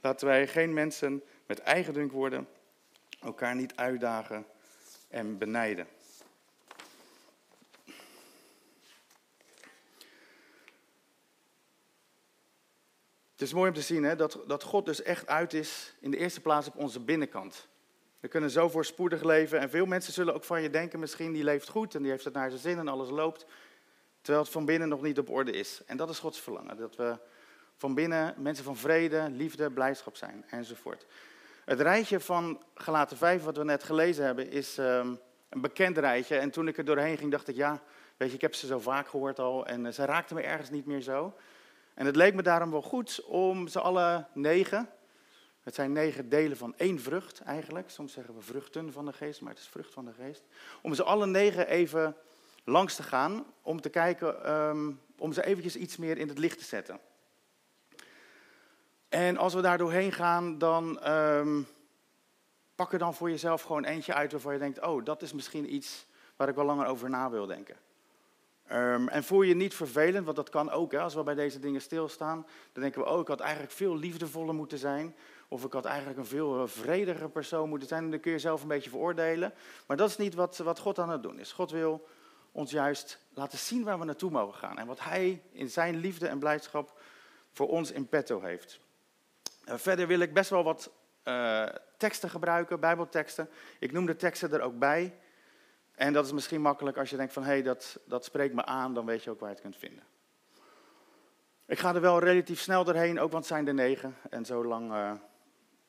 Laten 0.00 0.26
wij 0.26 0.46
geen 0.46 0.72
mensen 0.72 1.22
met 1.46 1.58
eigendunk 1.58 2.12
worden, 2.12 2.48
elkaar 3.20 3.54
niet 3.54 3.76
uitdagen 3.76 4.46
en 5.08 5.38
benijden. 5.38 5.86
Het 13.42 13.50
is 13.50 13.56
mooi 13.56 13.68
om 13.68 13.76
te 13.76 13.82
zien 13.82 14.04
hè, 14.04 14.16
dat, 14.16 14.38
dat 14.46 14.62
God 14.62 14.86
dus 14.86 15.02
echt 15.02 15.26
uit 15.26 15.52
is 15.52 15.94
in 16.00 16.10
de 16.10 16.16
eerste 16.16 16.40
plaats 16.40 16.66
op 16.66 16.76
onze 16.76 17.00
binnenkant. 17.00 17.68
We 18.20 18.28
kunnen 18.28 18.50
zo 18.50 18.68
voorspoedig 18.68 19.22
leven 19.22 19.60
en 19.60 19.70
veel 19.70 19.86
mensen 19.86 20.12
zullen 20.12 20.34
ook 20.34 20.44
van 20.44 20.62
je 20.62 20.70
denken, 20.70 20.98
misschien 20.98 21.32
die 21.32 21.44
leeft 21.44 21.68
goed 21.68 21.94
en 21.94 22.02
die 22.02 22.10
heeft 22.10 22.24
het 22.24 22.34
naar 22.34 22.50
zijn 22.50 22.62
zin 22.62 22.78
en 22.78 22.88
alles 22.88 23.10
loopt, 23.10 23.46
terwijl 24.20 24.44
het 24.44 24.52
van 24.52 24.64
binnen 24.64 24.88
nog 24.88 25.02
niet 25.02 25.18
op 25.18 25.30
orde 25.30 25.52
is. 25.52 25.82
En 25.86 25.96
dat 25.96 26.10
is 26.10 26.18
Gods 26.18 26.40
verlangen, 26.40 26.76
dat 26.76 26.96
we 26.96 27.18
van 27.76 27.94
binnen 27.94 28.34
mensen 28.36 28.64
van 28.64 28.76
vrede, 28.76 29.30
liefde, 29.30 29.70
blijdschap 29.70 30.16
zijn 30.16 30.44
enzovoort. 30.50 31.06
Het 31.64 31.80
rijtje 31.80 32.20
van 32.20 32.62
Galaten 32.74 33.16
5, 33.16 33.42
wat 33.42 33.56
we 33.56 33.64
net 33.64 33.82
gelezen 33.82 34.24
hebben, 34.24 34.50
is 34.50 34.78
um, 34.78 35.18
een 35.48 35.60
bekend 35.60 35.98
rijtje. 35.98 36.36
En 36.36 36.50
toen 36.50 36.68
ik 36.68 36.78
er 36.78 36.84
doorheen 36.84 37.18
ging, 37.18 37.30
dacht 37.30 37.48
ik, 37.48 37.56
ja, 37.56 37.82
weet 38.16 38.28
je, 38.28 38.34
ik 38.34 38.40
heb 38.40 38.54
ze 38.54 38.66
zo 38.66 38.78
vaak 38.78 39.08
gehoord 39.08 39.38
al 39.38 39.66
en 39.66 39.84
uh, 39.84 39.92
ze 39.92 40.04
raakten 40.04 40.36
me 40.36 40.42
ergens 40.42 40.70
niet 40.70 40.86
meer 40.86 41.00
zo. 41.00 41.34
En 41.94 42.06
het 42.06 42.16
leek 42.16 42.34
me 42.34 42.42
daarom 42.42 42.70
wel 42.70 42.82
goed 42.82 43.24
om 43.24 43.68
ze 43.68 43.80
alle 43.80 44.26
negen 44.34 44.88
Het 45.62 45.74
zijn 45.74 45.92
negen 45.92 46.28
delen 46.28 46.56
van 46.56 46.74
één 46.76 47.00
vrucht 47.00 47.40
eigenlijk. 47.40 47.90
Soms 47.90 48.12
zeggen 48.12 48.34
we 48.34 48.40
vruchten 48.40 48.92
van 48.92 49.06
de 49.06 49.12
geest, 49.12 49.40
maar 49.40 49.52
het 49.52 49.60
is 49.60 49.68
vrucht 49.68 49.92
van 49.92 50.04
de 50.04 50.12
geest. 50.12 50.42
Om 50.82 50.94
ze 50.94 51.02
alle 51.02 51.26
negen 51.26 51.68
even 51.68 52.16
langs 52.64 52.96
te 52.96 53.02
gaan, 53.02 53.44
om 53.62 53.80
te 53.80 53.88
kijken, 53.88 54.44
ehm, 54.44 54.90
om 55.18 55.32
ze 55.32 55.44
eventjes 55.44 55.76
iets 55.76 55.96
meer 55.96 56.18
in 56.18 56.28
het 56.28 56.38
licht 56.38 56.58
te 56.58 56.64
zetten. 56.64 57.00
En 59.08 59.36
als 59.36 59.54
we 59.54 59.60
daar 59.60 59.78
doorheen 59.78 60.12
gaan, 60.12 60.58
dan 60.58 61.08
um, 61.10 61.66
pak 62.74 62.92
er 62.92 62.98
dan 62.98 63.14
voor 63.14 63.30
jezelf 63.30 63.62
gewoon 63.62 63.84
eentje 63.84 64.14
uit 64.14 64.32
waarvan 64.32 64.52
je 64.52 64.58
denkt, 64.58 64.80
oh, 64.80 65.04
dat 65.04 65.22
is 65.22 65.32
misschien 65.32 65.74
iets 65.74 66.06
waar 66.36 66.48
ik 66.48 66.54
wel 66.54 66.64
langer 66.64 66.86
over 66.86 67.10
na 67.10 67.30
wil 67.30 67.46
denken. 67.46 67.76
Um, 68.72 69.08
en 69.08 69.24
voel 69.24 69.42
je 69.42 69.54
niet 69.54 69.74
vervelend, 69.74 70.24
want 70.24 70.36
dat 70.36 70.50
kan 70.50 70.70
ook. 70.70 70.92
Hè, 70.92 71.00
als 71.00 71.14
we 71.14 71.22
bij 71.22 71.34
deze 71.34 71.58
dingen 71.58 71.80
stilstaan, 71.80 72.46
dan 72.72 72.82
denken 72.82 73.02
we, 73.02 73.08
oh, 73.08 73.20
ik 73.20 73.28
had 73.28 73.40
eigenlijk 73.40 73.72
veel 73.72 73.96
liefdevoller 73.96 74.54
moeten 74.54 74.78
zijn. 74.78 75.14
Of 75.48 75.64
ik 75.64 75.72
had 75.72 75.84
eigenlijk 75.84 76.18
een 76.18 76.26
veel 76.26 76.62
eh, 76.62 76.68
vrediger 76.68 77.30
persoon 77.30 77.68
moeten 77.68 77.88
zijn. 77.88 78.04
En 78.04 78.10
dan 78.10 78.20
kun 78.20 78.32
je 78.32 78.38
zelf 78.38 78.62
een 78.62 78.68
beetje 78.68 78.90
veroordelen. 78.90 79.54
Maar 79.86 79.96
dat 79.96 80.08
is 80.08 80.16
niet 80.16 80.34
wat, 80.34 80.56
wat 80.56 80.78
God 80.78 80.98
aan 80.98 81.10
het 81.10 81.22
doen 81.22 81.38
is. 81.38 81.52
God 81.52 81.70
wil 81.70 82.08
ons 82.52 82.70
juist 82.70 83.18
laten 83.34 83.58
zien 83.58 83.84
waar 83.84 83.98
we 83.98 84.04
naartoe 84.04 84.30
mogen 84.30 84.58
gaan. 84.58 84.78
En 84.78 84.86
wat 84.86 85.00
Hij 85.00 85.42
in 85.52 85.70
zijn 85.70 85.96
liefde 85.96 86.28
en 86.28 86.38
blijdschap 86.38 87.00
voor 87.52 87.68
ons 87.68 87.90
in 87.90 88.08
petto 88.08 88.40
heeft. 88.40 88.80
Uh, 89.68 89.74
verder 89.76 90.06
wil 90.06 90.20
ik 90.20 90.34
best 90.34 90.50
wel 90.50 90.64
wat 90.64 90.90
uh, 91.24 91.66
teksten 91.96 92.30
gebruiken, 92.30 92.80
bijbelteksten. 92.80 93.48
Ik 93.78 93.92
noem 93.92 94.06
de 94.06 94.16
teksten 94.16 94.52
er 94.52 94.60
ook 94.60 94.78
bij. 94.78 95.14
En 96.02 96.12
dat 96.12 96.24
is 96.24 96.32
misschien 96.32 96.60
makkelijk 96.60 96.96
als 96.96 97.10
je 97.10 97.16
denkt 97.16 97.32
van, 97.32 97.42
hé, 97.42 97.48
hey, 97.48 97.62
dat, 97.62 97.98
dat 98.04 98.24
spreekt 98.24 98.54
me 98.54 98.64
aan, 98.64 98.94
dan 98.94 99.06
weet 99.06 99.24
je 99.24 99.30
ook 99.30 99.40
waar 99.40 99.48
je 99.48 99.54
het 99.54 99.64
kunt 99.64 99.76
vinden. 99.76 100.04
Ik 101.66 101.78
ga 101.78 101.94
er 101.94 102.00
wel 102.00 102.18
relatief 102.18 102.60
snel 102.60 102.84
doorheen, 102.84 103.20
ook 103.20 103.30
want 103.30 103.44
het 103.44 103.52
zijn 103.52 103.66
er 103.66 103.74
negen. 103.74 104.16
En 104.30 104.44
zo 104.44 104.64
lang 104.64 104.92
uh, 104.92 105.12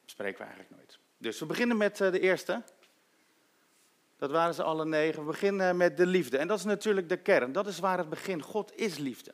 spreken 0.05 0.38
we 0.38 0.43
eigenlijk 0.43 0.75
nooit. 0.75 1.00
Dus 1.17 1.39
we 1.39 1.46
beginnen 1.46 1.77
met 1.77 2.00
uh, 2.00 2.12
de 2.12 2.20
eerste. 2.20 2.63
Dat 4.17 4.32
waren 4.32 4.53
ze 4.53 4.63
alle 4.63 4.86
negen. 4.86 5.20
We 5.20 5.25
beginnen 5.25 5.77
met 5.77 5.98
de 5.98 6.05
liefde. 6.05 6.38
En 6.38 6.48
dat 6.48 6.58
is 6.58 6.65
natuurlijk 6.65 7.10
de 7.10 7.17
kern. 7.17 7.51
Dat 7.51 7.67
is 7.67 7.79
waar 7.79 7.98
het 7.98 8.10
begint. 8.10 8.41
God 8.41 8.75
is 8.75 8.98
liefde. 8.98 9.34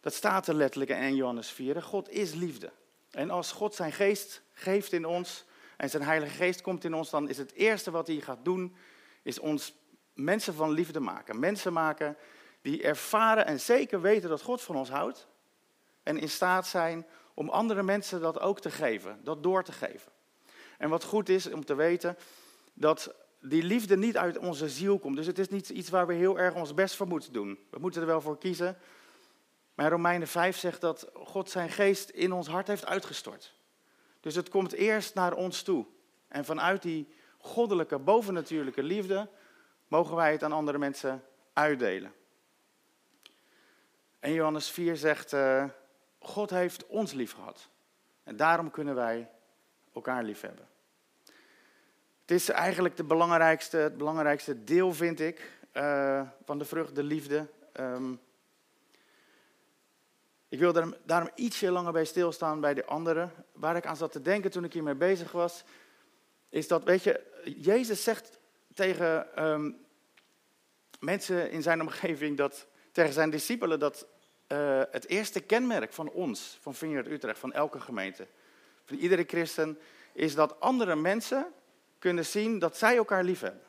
Dat 0.00 0.14
staat 0.14 0.46
er 0.46 0.54
letterlijk 0.54 0.90
in 0.90 1.16
Johannes 1.16 1.50
4. 1.50 1.82
God 1.82 2.10
is 2.10 2.34
liefde. 2.34 2.70
En 3.10 3.30
als 3.30 3.52
God 3.52 3.74
zijn 3.74 3.92
geest 3.92 4.42
geeft 4.52 4.92
in 4.92 5.04
ons 5.04 5.44
en 5.76 5.90
zijn 5.90 6.02
heilige 6.02 6.34
geest 6.34 6.62
komt 6.62 6.84
in 6.84 6.94
ons, 6.94 7.10
dan 7.10 7.28
is 7.28 7.38
het 7.38 7.52
eerste 7.52 7.90
wat 7.90 8.06
hij 8.06 8.20
gaat 8.20 8.44
doen, 8.44 8.76
is 9.24 9.38
ons 9.38 9.74
mensen 10.12 10.54
van 10.54 10.70
liefde 10.70 11.00
maken. 11.00 11.38
Mensen 11.38 11.72
maken 11.72 12.16
die 12.62 12.82
ervaren 12.82 13.46
en 13.46 13.60
zeker 13.60 14.00
weten 14.00 14.28
dat 14.28 14.42
God 14.42 14.62
van 14.62 14.76
ons 14.76 14.90
houdt. 14.90 15.26
En 16.02 16.18
in 16.18 16.28
staat 16.28 16.66
zijn 16.66 17.06
om 17.34 17.48
andere 17.48 17.82
mensen 17.82 18.20
dat 18.20 18.40
ook 18.40 18.60
te 18.60 18.70
geven, 18.70 19.20
dat 19.22 19.42
door 19.42 19.64
te 19.64 19.72
geven. 19.72 20.12
En 20.78 20.88
wat 20.88 21.04
goed 21.04 21.28
is 21.28 21.50
om 21.50 21.64
te 21.64 21.74
weten, 21.74 22.16
dat 22.74 23.14
die 23.40 23.62
liefde 23.62 23.96
niet 23.96 24.16
uit 24.16 24.38
onze 24.38 24.68
ziel 24.68 24.98
komt. 24.98 25.16
Dus 25.16 25.26
het 25.26 25.38
is 25.38 25.48
niet 25.48 25.68
iets 25.68 25.90
waar 25.90 26.06
we 26.06 26.14
heel 26.14 26.38
erg 26.38 26.54
ons 26.54 26.74
best 26.74 26.96
voor 26.96 27.06
moeten 27.06 27.32
doen. 27.32 27.58
We 27.70 27.78
moeten 27.78 28.00
er 28.00 28.06
wel 28.06 28.20
voor 28.20 28.38
kiezen. 28.38 28.78
Maar 29.74 29.90
Romeinen 29.90 30.28
5 30.28 30.56
zegt 30.56 30.80
dat 30.80 31.10
God 31.14 31.50
zijn 31.50 31.70
geest 31.70 32.08
in 32.08 32.32
ons 32.32 32.48
hart 32.48 32.66
heeft 32.66 32.86
uitgestort. 32.86 33.54
Dus 34.20 34.34
het 34.34 34.48
komt 34.48 34.72
eerst 34.72 35.14
naar 35.14 35.34
ons 35.34 35.62
toe. 35.62 35.86
En 36.28 36.44
vanuit 36.44 36.82
die 36.82 37.08
goddelijke, 37.44 37.98
bovennatuurlijke 37.98 38.82
liefde 38.82 39.28
mogen 39.88 40.16
wij 40.16 40.32
het 40.32 40.42
aan 40.42 40.52
andere 40.52 40.78
mensen 40.78 41.24
uitdelen. 41.52 42.12
En 44.18 44.32
Johannes 44.32 44.70
4 44.70 44.96
zegt, 44.96 45.32
uh, 45.32 45.64
God 46.18 46.50
heeft 46.50 46.86
ons 46.86 47.12
lief 47.12 47.32
gehad. 47.32 47.68
En 48.22 48.36
daarom 48.36 48.70
kunnen 48.70 48.94
wij 48.94 49.30
elkaar 49.92 50.24
lief 50.24 50.40
hebben. 50.40 50.68
Het 52.20 52.30
is 52.30 52.48
eigenlijk 52.48 52.96
de 52.96 53.04
belangrijkste, 53.04 53.76
het 53.76 53.96
belangrijkste 53.96 54.64
deel, 54.64 54.92
vind 54.92 55.20
ik, 55.20 55.58
uh, 55.72 56.22
van 56.44 56.58
de 56.58 56.64
vrucht, 56.64 56.94
de 56.94 57.02
liefde. 57.02 57.46
Um, 57.80 58.20
ik 60.48 60.58
wil 60.58 60.72
daarom, 60.72 60.94
daarom 61.04 61.30
ietsje 61.34 61.70
langer 61.70 61.92
bij 61.92 62.04
stilstaan 62.04 62.60
bij 62.60 62.74
de 62.74 62.84
anderen. 62.84 63.32
Waar 63.52 63.76
ik 63.76 63.86
aan 63.86 63.96
zat 63.96 64.12
te 64.12 64.22
denken 64.22 64.50
toen 64.50 64.64
ik 64.64 64.72
hiermee 64.72 64.94
bezig 64.94 65.32
was, 65.32 65.64
is 66.48 66.68
dat, 66.68 66.84
weet 66.84 67.02
je, 67.02 67.32
Jezus 67.44 68.02
zegt 68.02 68.38
tegen 68.74 69.44
um, 69.44 69.76
mensen 71.00 71.50
in 71.50 71.62
zijn 71.62 71.80
omgeving, 71.80 72.36
dat, 72.36 72.66
tegen 72.92 73.12
zijn 73.12 73.30
discipelen, 73.30 73.78
dat 73.78 74.06
uh, 74.48 74.82
het 74.90 75.08
eerste 75.08 75.40
kenmerk 75.40 75.92
van 75.92 76.10
ons, 76.10 76.58
van 76.60 76.74
Vineyard 76.74 77.06
Utrecht, 77.06 77.38
van 77.38 77.52
elke 77.52 77.80
gemeente, 77.80 78.26
van 78.84 78.96
iedere 78.96 79.24
christen, 79.26 79.78
is 80.12 80.34
dat 80.34 80.60
andere 80.60 80.96
mensen 80.96 81.46
kunnen 81.98 82.26
zien 82.26 82.58
dat 82.58 82.76
zij 82.76 82.96
elkaar 82.96 83.24
lief 83.24 83.40
hebben. 83.40 83.62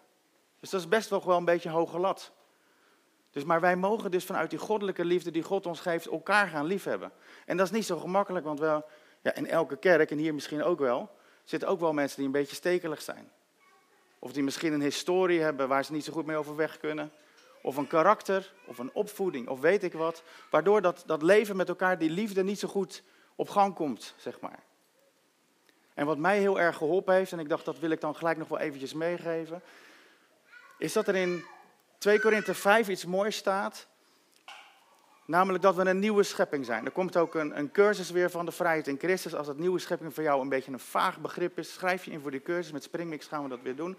Dus 0.60 0.70
dat 0.70 0.80
is 0.80 0.88
best 0.88 1.10
wel 1.10 1.26
wel 1.26 1.38
een 1.38 1.46
beetje 1.46 1.70
hoge 1.70 2.00
lat. 2.00 2.32
Dus, 3.32 3.44
maar 3.44 3.62
wij 3.62 3.76
mogen 3.76 4.12
dus 4.12 4.26
vanuit 4.26 4.50
die 4.50 4.60
goddelijke 4.60 5.06
liefde 5.06 5.32
die 5.32 5.44
God 5.44 5.66
ons 5.66 5.80
geeft, 5.80 6.06
elkaar 6.06 6.48
gaan 6.48 6.66
liefhebben. 6.66 7.12
En 7.46 7.58
dat 7.58 7.66
is 7.66 7.72
niet 7.72 7.86
zo 7.86 7.98
gemakkelijk, 7.98 8.46
want 8.46 8.60
wel, 8.60 8.86
ja, 9.22 9.36
in 9.36 9.48
elke 9.48 9.78
kerk, 9.78 10.12
en 10.12 10.18
hier 10.18 10.34
misschien 10.34 10.64
ook 10.64 10.80
wel, 10.80 11.16
zitten 11.44 11.70
ook 11.70 11.80
wel 11.80 11.94
mensen 11.94 12.18
die 12.18 12.26
een 12.26 12.32
beetje 12.32 12.56
stekelig 12.56 13.02
zijn. 13.02 13.32
Of 14.20 14.34
die 14.34 14.44
misschien 14.44 14.74
een 14.74 14.82
historie 14.82 15.42
hebben 15.42 15.68
waar 15.68 15.86
ze 15.86 15.92
niet 15.92 16.04
zo 16.04 16.14
goed 16.14 16.26
mee 16.26 16.38
overweg 16.38 16.78
kunnen. 16.78 17.12
Of 17.62 17.78
een 17.78 17.88
karakter, 17.88 18.54
of 18.66 18.78
een 18.78 18.94
opvoeding, 18.94 19.48
of 19.48 19.60
weet 19.60 19.84
ik 19.84 19.94
wat. 19.94 20.24
Waardoor 20.50 20.82
dat, 20.82 21.04
dat 21.06 21.22
leven 21.22 21.56
met 21.56 21.70
elkaar, 21.70 21.98
die 21.98 22.10
liefde 22.10 22.44
niet 22.44 22.60
zo 22.60 22.68
goed 22.68 23.04
op 23.36 23.50
gang 23.50 23.76
komt, 23.76 24.14
zeg 24.18 24.40
maar. 24.40 24.60
En 25.94 26.06
wat 26.06 26.18
mij 26.18 26.40
heel 26.40 26.60
erg 26.60 26.78
geholpen 26.78 27.14
heeft, 27.14 27.32
en 27.32 27.40
ik 27.40 27.50
dacht 27.50 27.66
dat 27.66 27.80
wil 27.80 27.90
ik 27.90 28.02
dan 28.02 28.16
gelijk 28.16 28.38
nog 28.38 28.48
wel 28.48 28.60
eventjes 28.60 28.94
meegeven, 28.94 29.62
is 30.78 30.94
dat 30.94 31.08
er 31.08 31.16
in 31.16 31.46
2 31.98 32.20
Korinthe 32.20 32.54
5 32.54 32.88
iets 32.88 33.06
moois 33.06 33.36
staat. 33.36 33.88
Namelijk 35.26 35.64
dat 35.64 35.76
we 35.76 35.86
een 35.86 36.00
nieuwe 36.00 36.24
schepping 36.24 36.66
zijn. 36.66 36.86
Er 36.86 36.92
komt 36.92 37.18
ook 37.18 37.36
een, 37.36 37.58
een, 37.58 37.72
cursus 37.72 38.12
weer 38.12 38.30
van 38.30 38.46
de 38.46 38.52
vrijheid 38.52 38.88
in 38.88 38.98
Christus. 38.98 39.36
Als 39.36 39.48
dat 39.48 39.58
nieuwe 39.58 39.80
schepping 39.80 40.14
voor 40.14 40.24
jou 40.24 40.42
een 40.42 40.50
beetje 40.50 40.72
een 40.72 40.80
vaag 40.80 41.20
begrip 41.20 41.58
is, 41.58 41.74
schrijf 41.74 42.06
je 42.06 42.12
in 42.12 42.20
voor 42.20 42.32
die 42.32 42.42
cursus. 42.42 42.72
Met 42.72 42.84
Springmix 42.84 43.28
gaan 43.28 43.44
we 43.44 43.50
dat 43.50 43.62
weer 43.62 43.76
doen. 43.76 43.98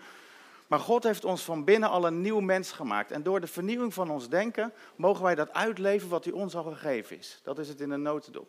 Maar 0.66 0.78
God 0.78 1.04
heeft 1.04 1.24
ons 1.24 1.42
van 1.42 1.64
binnen 1.64 1.88
al 1.88 2.06
een 2.06 2.20
nieuw 2.20 2.40
mens 2.40 2.72
gemaakt. 2.72 3.10
En 3.10 3.22
door 3.22 3.40
de 3.40 3.46
vernieuwing 3.46 3.94
van 3.94 4.10
ons 4.10 4.28
denken 4.28 4.72
mogen 4.96 5.24
wij 5.24 5.34
dat 5.34 5.52
uitleven 5.52 6.08
wat 6.08 6.24
hij 6.24 6.32
ons 6.32 6.54
al 6.56 6.62
gegeven 6.62 7.18
is. 7.18 7.40
Dat 7.42 7.58
is 7.58 7.68
het 7.68 7.80
in 7.80 7.90
een 7.90 8.02
notendop. 8.02 8.48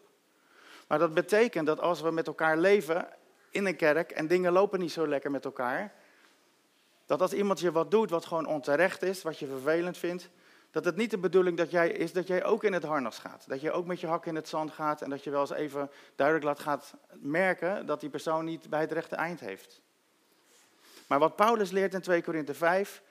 Maar 0.87 0.99
dat 0.99 1.13
betekent 1.13 1.65
dat 1.65 1.79
als 1.79 2.01
we 2.01 2.11
met 2.11 2.27
elkaar 2.27 2.57
leven 2.57 3.07
in 3.49 3.65
een 3.65 3.75
kerk 3.75 4.11
en 4.11 4.27
dingen 4.27 4.51
lopen 4.51 4.79
niet 4.79 4.91
zo 4.91 5.07
lekker 5.07 5.31
met 5.31 5.45
elkaar, 5.45 5.93
dat 7.05 7.21
als 7.21 7.33
iemand 7.33 7.59
je 7.59 7.71
wat 7.71 7.91
doet 7.91 8.09
wat 8.09 8.25
gewoon 8.25 8.45
onterecht 8.45 9.01
is, 9.01 9.21
wat 9.21 9.39
je 9.39 9.47
vervelend 9.47 9.97
vindt, 9.97 10.29
dat 10.71 10.85
het 10.85 10.95
niet 10.95 11.11
de 11.11 11.17
bedoeling 11.17 11.57
dat 11.57 11.71
jij, 11.71 11.89
is 11.89 12.13
dat 12.13 12.27
jij 12.27 12.43
ook 12.43 12.63
in 12.63 12.73
het 12.73 12.83
harnas 12.83 13.19
gaat. 13.19 13.45
Dat 13.47 13.61
je 13.61 13.71
ook 13.71 13.85
met 13.85 13.99
je 13.99 14.07
hak 14.07 14.25
in 14.25 14.35
het 14.35 14.47
zand 14.47 14.71
gaat 14.71 15.01
en 15.01 15.09
dat 15.09 15.23
je 15.23 15.29
wel 15.29 15.41
eens 15.41 15.51
even 15.51 15.91
duidelijk 16.15 16.47
laat 16.47 16.59
gaat 16.59 16.93
merken 17.13 17.85
dat 17.85 17.99
die 17.99 18.09
persoon 18.09 18.45
niet 18.45 18.69
bij 18.69 18.81
het 18.81 18.91
rechte 18.91 19.15
eind 19.15 19.39
heeft. 19.39 19.81
Maar 21.07 21.19
wat 21.19 21.35
Paulus 21.35 21.71
leert 21.71 21.93
in 21.93 22.01
2 22.01 22.23
Korinthe 22.23 22.53
5, 22.53 23.01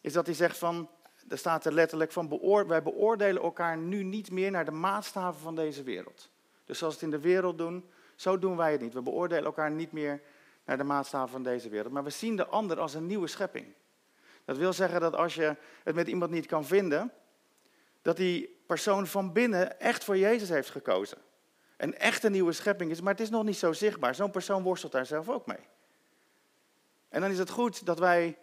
is 0.00 0.12
dat 0.12 0.26
hij 0.26 0.34
zegt 0.34 0.58
van, 0.58 0.88
er 1.28 1.38
staat 1.38 1.64
er 1.64 1.72
letterlijk 1.72 2.12
van, 2.12 2.28
wij 2.66 2.82
beoordelen 2.82 3.42
elkaar 3.42 3.76
nu 3.76 4.02
niet 4.02 4.30
meer 4.30 4.50
naar 4.50 4.64
de 4.64 4.70
maatstaven 4.70 5.40
van 5.40 5.54
deze 5.54 5.82
wereld. 5.82 6.28
Dus 6.64 6.78
zoals 6.78 6.94
het 6.94 7.02
in 7.02 7.10
de 7.10 7.20
wereld 7.20 7.58
doen, 7.58 7.90
zo 8.16 8.38
doen 8.38 8.56
wij 8.56 8.72
het 8.72 8.80
niet. 8.80 8.94
We 8.94 9.02
beoordelen 9.02 9.44
elkaar 9.44 9.70
niet 9.70 9.92
meer 9.92 10.20
naar 10.64 10.76
de 10.76 10.84
maatstaven 10.84 11.28
van 11.28 11.42
deze 11.42 11.68
wereld. 11.68 11.92
Maar 11.92 12.04
we 12.04 12.10
zien 12.10 12.36
de 12.36 12.46
ander 12.46 12.80
als 12.80 12.94
een 12.94 13.06
nieuwe 13.06 13.26
schepping. 13.26 13.74
Dat 14.44 14.56
wil 14.56 14.72
zeggen 14.72 15.00
dat 15.00 15.14
als 15.14 15.34
je 15.34 15.56
het 15.84 15.94
met 15.94 16.08
iemand 16.08 16.30
niet 16.30 16.46
kan 16.46 16.64
vinden, 16.64 17.12
dat 18.02 18.16
die 18.16 18.62
persoon 18.66 19.06
van 19.06 19.32
binnen 19.32 19.80
echt 19.80 20.04
voor 20.04 20.16
Jezus 20.16 20.48
heeft 20.48 20.70
gekozen. 20.70 21.18
Een 21.76 21.96
echte 21.96 22.30
nieuwe 22.30 22.52
schepping 22.52 22.90
is, 22.90 23.00
maar 23.00 23.12
het 23.12 23.22
is 23.22 23.30
nog 23.30 23.44
niet 23.44 23.56
zo 23.56 23.72
zichtbaar. 23.72 24.14
Zo'n 24.14 24.30
persoon 24.30 24.62
worstelt 24.62 24.92
daar 24.92 25.06
zelf 25.06 25.28
ook 25.28 25.46
mee. 25.46 25.66
En 27.08 27.20
dan 27.20 27.30
is 27.30 27.38
het 27.38 27.50
goed 27.50 27.86
dat 27.86 27.98
wij 27.98 28.38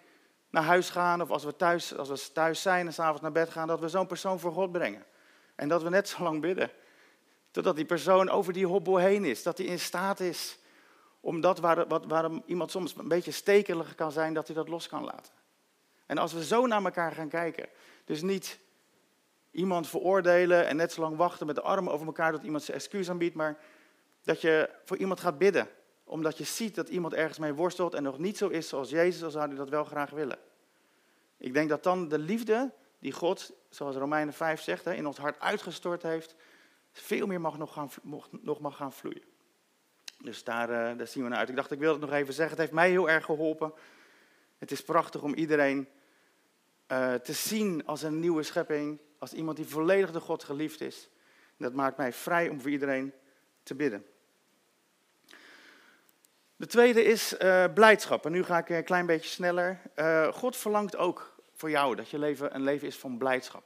naar 0.49 0.63
huis 0.63 0.89
gaan, 0.89 1.21
of 1.21 1.29
als 1.29 1.43
we 1.43 1.55
thuis, 1.55 1.97
als 1.97 2.09
we 2.09 2.31
thuis 2.31 2.61
zijn 2.61 2.85
en 2.85 2.93
s'avonds 2.93 3.21
naar 3.21 3.31
bed 3.31 3.49
gaan, 3.49 3.67
dat 3.67 3.79
we 3.79 3.87
zo'n 3.87 4.07
persoon 4.07 4.39
voor 4.39 4.51
God 4.51 4.71
brengen. 4.71 5.05
En 5.55 5.67
dat 5.67 5.83
we 5.83 5.89
net 5.89 6.09
zo 6.09 6.23
lang 6.23 6.41
bidden. 6.41 6.71
Totdat 7.51 7.75
die 7.75 7.85
persoon 7.85 8.29
over 8.29 8.53
die 8.53 8.67
hobbel 8.67 8.97
heen 8.97 9.25
is. 9.25 9.43
Dat 9.43 9.57
hij 9.57 9.67
in 9.67 9.79
staat 9.79 10.19
is 10.19 10.59
omdat 11.19 11.59
waar, 11.59 11.87
wat, 11.87 12.05
waarom 12.05 12.43
iemand 12.45 12.71
soms 12.71 12.95
een 12.97 13.07
beetje 13.07 13.31
stekelig 13.31 13.95
kan 13.95 14.11
zijn, 14.11 14.33
dat 14.33 14.47
hij 14.47 14.55
dat 14.55 14.67
los 14.67 14.87
kan 14.87 15.03
laten. 15.03 15.33
En 16.11 16.17
als 16.17 16.33
we 16.33 16.45
zo 16.45 16.67
naar 16.67 16.83
elkaar 16.83 17.11
gaan 17.11 17.29
kijken, 17.29 17.67
dus 18.05 18.21
niet 18.21 18.59
iemand 19.51 19.87
veroordelen 19.87 20.67
en 20.67 20.75
net 20.75 20.91
zo 20.91 21.01
lang 21.01 21.17
wachten 21.17 21.45
met 21.45 21.55
de 21.55 21.61
armen 21.61 21.93
over 21.93 22.05
elkaar 22.05 22.31
dat 22.31 22.43
iemand 22.43 22.63
zijn 22.63 22.77
excuus 22.77 23.09
aanbiedt, 23.09 23.35
maar 23.35 23.57
dat 24.23 24.41
je 24.41 24.69
voor 24.85 24.97
iemand 24.97 25.19
gaat 25.19 25.37
bidden. 25.37 25.67
Omdat 26.03 26.37
je 26.37 26.43
ziet 26.43 26.75
dat 26.75 26.89
iemand 26.89 27.13
ergens 27.13 27.39
mee 27.39 27.53
worstelt 27.53 27.93
en 27.93 28.03
nog 28.03 28.17
niet 28.17 28.37
zo 28.37 28.47
is 28.47 28.67
zoals 28.67 28.89
Jezus, 28.89 29.19
dan 29.19 29.31
zou 29.31 29.47
hij 29.47 29.55
dat 29.55 29.69
wel 29.69 29.83
graag 29.83 30.09
willen. 30.09 30.37
Ik 31.37 31.53
denk 31.53 31.69
dat 31.69 31.83
dan 31.83 32.07
de 32.07 32.19
liefde 32.19 32.71
die 32.99 33.11
God, 33.11 33.51
zoals 33.69 33.95
Romeinen 33.95 34.33
5 34.33 34.61
zegt, 34.61 34.85
in 34.85 35.07
ons 35.07 35.17
hart 35.17 35.39
uitgestort 35.39 36.03
heeft, 36.03 36.35
veel 36.91 37.27
meer 37.27 37.41
mag 37.41 37.57
nog, 37.57 37.73
gaan, 37.73 37.89
nog 38.41 38.59
mag 38.59 38.75
gaan 38.75 38.93
vloeien. 38.93 39.23
Dus 40.17 40.43
daar, 40.43 40.69
uh, 40.69 40.97
daar 40.97 41.07
zien 41.07 41.23
we 41.23 41.29
naar 41.29 41.39
uit. 41.39 41.49
Ik 41.49 41.55
dacht, 41.55 41.71
ik 41.71 41.79
wil 41.79 41.91
het 41.91 42.01
nog 42.01 42.11
even 42.11 42.33
zeggen. 42.33 42.49
Het 42.49 42.59
heeft 42.59 42.71
mij 42.71 42.89
heel 42.89 43.09
erg 43.09 43.25
geholpen. 43.25 43.73
Het 44.57 44.71
is 44.71 44.83
prachtig 44.83 45.21
om 45.21 45.33
iedereen 45.33 45.87
uh, 46.91 47.13
te 47.13 47.33
zien 47.33 47.85
als 47.85 48.01
een 48.01 48.19
nieuwe 48.19 48.43
schepping. 48.43 48.99
Als 49.19 49.33
iemand 49.33 49.57
die 49.57 49.65
volledig 49.65 50.11
door 50.11 50.21
God 50.21 50.43
geliefd 50.43 50.81
is. 50.81 51.09
dat 51.57 51.73
maakt 51.73 51.97
mij 51.97 52.13
vrij 52.13 52.49
om 52.49 52.61
voor 52.61 52.69
iedereen 52.69 53.13
te 53.63 53.75
bidden. 53.75 54.05
De 56.55 56.67
tweede 56.67 57.03
is 57.03 57.35
uh, 57.39 57.65
blijdschap. 57.73 58.25
En 58.25 58.31
nu 58.31 58.43
ga 58.43 58.57
ik 58.57 58.69
een 58.69 58.83
klein 58.83 59.05
beetje 59.05 59.29
sneller. 59.29 59.79
God 60.33 60.57
verlangt 60.57 60.95
ook 60.95 61.35
voor 61.53 61.69
jou 61.69 61.95
dat 61.95 62.09
je 62.09 62.19
leven 62.19 62.55
een 62.55 62.63
leven 62.63 62.87
is 62.87 62.97
van 62.97 63.17
blijdschap. 63.17 63.63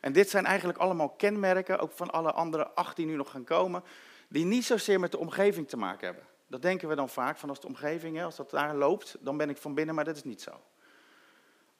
En 0.00 0.12
dit 0.12 0.30
zijn 0.30 0.44
eigenlijk 0.44 0.78
allemaal 0.78 1.08
kenmerken, 1.08 1.78
ook 1.78 1.92
van 1.92 2.10
alle 2.10 2.32
andere 2.32 2.68
acht 2.68 2.96
die 2.96 3.06
nu 3.06 3.16
nog 3.16 3.30
gaan 3.30 3.44
komen, 3.44 3.82
die 4.28 4.44
niet 4.44 4.64
zozeer 4.64 5.00
met 5.00 5.10
de 5.10 5.18
omgeving 5.18 5.68
te 5.68 5.76
maken 5.76 6.06
hebben. 6.06 6.24
Dat 6.46 6.62
denken 6.62 6.88
we 6.88 6.94
dan 6.94 7.08
vaak, 7.08 7.38
van 7.38 7.48
als 7.48 7.60
de 7.60 7.66
omgeving, 7.66 8.22
als 8.22 8.36
dat 8.36 8.50
daar 8.50 8.76
loopt, 8.76 9.16
dan 9.20 9.36
ben 9.36 9.50
ik 9.50 9.56
van 9.56 9.74
binnen, 9.74 9.94
maar 9.94 10.04
dat 10.04 10.16
is 10.16 10.24
niet 10.24 10.42
zo. 10.42 10.60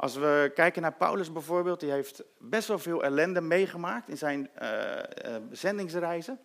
Als 0.01 0.15
we 0.15 0.51
kijken 0.55 0.83
naar 0.83 0.93
Paulus 0.93 1.33
bijvoorbeeld, 1.33 1.81
die 1.81 1.91
heeft 1.91 2.23
best 2.39 2.69
wel 2.69 2.79
veel 2.79 3.03
ellende 3.03 3.41
meegemaakt 3.41 4.09
in 4.09 4.19
zijn 4.19 4.51
uh, 4.63 4.97
uh, 5.27 5.37
zendingsreizen. 5.51 6.41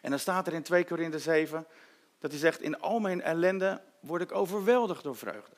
En 0.00 0.10
dan 0.10 0.18
staat 0.18 0.46
er 0.46 0.52
in 0.52 0.62
2 0.62 0.84
Korinthe 0.84 1.18
7 1.18 1.66
dat 2.18 2.30
hij 2.30 2.40
zegt, 2.40 2.60
in 2.60 2.80
al 2.80 2.98
mijn 2.98 3.22
ellende 3.22 3.82
word 4.00 4.22
ik 4.22 4.32
overweldigd 4.32 5.02
door 5.02 5.16
vreugde. 5.16 5.56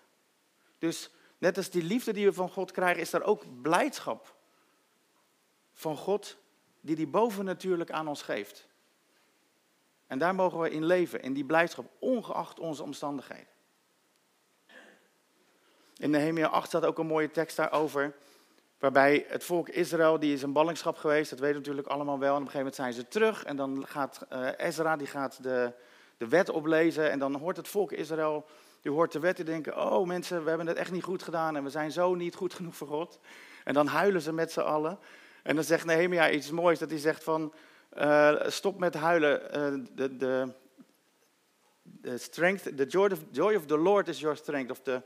Dus 0.78 1.11
net 1.38 1.56
als 1.56 1.71
die 1.71 1.83
liefde 1.83 2.12
die 2.12 2.26
we 2.26 2.33
van 2.33 2.50
God 2.50 2.71
krijgen, 2.71 3.02
is 3.02 3.12
er 3.12 3.23
ook 3.23 3.62
blijdschap 3.62 4.37
van 5.73 5.97
God 5.97 6.37
die 6.80 6.97
die 6.97 7.06
bovennatuurlijk 7.06 7.90
aan 7.90 8.09
ons 8.09 8.23
geeft. 8.23 8.66
En 10.06 10.18
daar 10.18 10.35
mogen 10.35 10.61
we 10.61 10.71
in 10.71 10.85
leven, 10.85 11.23
in 11.23 11.33
die 11.33 11.45
blijdschap, 11.45 11.90
ongeacht 11.99 12.61
onze 12.61 12.83
omstandigheden. 12.83 13.56
In 15.99 16.11
Nehemia 16.11 16.47
8 16.47 16.69
staat 16.69 16.85
ook 16.85 16.99
een 16.99 17.07
mooie 17.07 17.31
tekst 17.31 17.57
daarover, 17.57 18.15
waarbij 18.79 19.25
het 19.29 19.45
volk 19.45 19.69
Israël, 19.69 20.19
die 20.19 20.35
is 20.35 20.43
in 20.43 20.53
ballingschap 20.53 20.97
geweest, 20.97 21.31
dat 21.31 21.38
weten 21.38 21.55
we 21.55 21.61
natuurlijk 21.61 21.87
allemaal 21.87 22.19
wel, 22.19 22.35
en 22.35 22.41
op 22.41 22.47
een 22.47 22.50
gegeven 22.50 22.73
moment 22.73 22.76
zijn 22.76 22.93
ze 22.93 23.09
terug 23.09 23.45
en 23.45 23.57
dan 23.57 23.87
gaat 23.87 24.26
uh, 24.33 24.49
Ezra, 24.57 24.97
die 24.97 25.07
gaat 25.07 25.43
de, 25.43 25.73
de 26.17 26.29
wet 26.29 26.49
oplezen 26.49 27.11
en 27.11 27.19
dan 27.19 27.35
hoort 27.35 27.57
het 27.57 27.69
volk 27.69 27.93
Israël, 27.93 28.47
die 28.83 28.93
hoort 28.93 29.12
de 29.12 29.19
wet 29.19 29.38
en 29.38 29.45
denken, 29.45 29.93
oh 29.93 30.07
mensen, 30.07 30.43
we 30.43 30.49
hebben 30.49 30.67
het 30.67 30.76
echt 30.76 30.91
niet 30.91 31.03
goed 31.03 31.23
gedaan 31.23 31.57
en 31.57 31.65
we 31.65 31.71
zijn 31.71 31.93
zo 31.93 32.15
niet 32.15 32.35
goed 32.35 32.55
genoeg 32.59 32.76
voor 32.76 32.88
God. 32.88 33.19
En 33.65 33.75
dan 33.75 33.87
huilen 33.87 34.21
ze 34.21 34.33
met 34.33 34.53
z'n 34.53 34.61
allen. 34.61 34.99
En 35.43 35.55
dan 35.55 35.65
zegt 35.65 35.85
Nehemia 35.85 36.31
iets 36.31 36.50
moois, 36.50 36.79
dat 36.79 36.91
hij 36.91 36.99
zegt 36.99 37.25
van, 37.25 37.53
uh, 37.99 38.35
stop 38.47 38.79
met 38.79 38.95
huilen, 38.95 39.41
uh, 39.43 39.87
de, 39.95 40.17
de, 40.17 40.53
de 41.83 42.19
strength, 42.19 42.76
the 42.76 42.87
joy 42.87 43.11
of, 43.11 43.19
joy 43.31 43.55
of 43.55 43.67
the 43.67 43.79
Lord 43.79 44.09
is 44.09 44.21
your 44.21 44.37
strength, 44.37 44.71
of 44.71 44.81
de, 44.83 45.03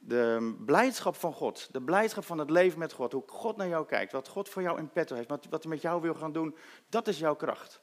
de 0.00 0.54
blijdschap 0.64 1.16
van 1.16 1.32
God, 1.32 1.68
de 1.72 1.82
blijdschap 1.82 2.24
van 2.24 2.38
het 2.38 2.50
leven 2.50 2.78
met 2.78 2.92
God, 2.92 3.12
hoe 3.12 3.22
God 3.26 3.56
naar 3.56 3.68
jou 3.68 3.86
kijkt, 3.86 4.12
wat 4.12 4.28
God 4.28 4.48
voor 4.48 4.62
jou 4.62 4.78
in 4.78 4.90
petto 4.90 5.14
heeft, 5.14 5.28
wat, 5.28 5.46
hij 5.62 5.70
met 5.70 5.82
jou 5.82 6.02
wil 6.02 6.14
gaan 6.14 6.32
doen, 6.32 6.56
dat 6.88 7.08
is 7.08 7.18
jouw 7.18 7.34
kracht. 7.34 7.80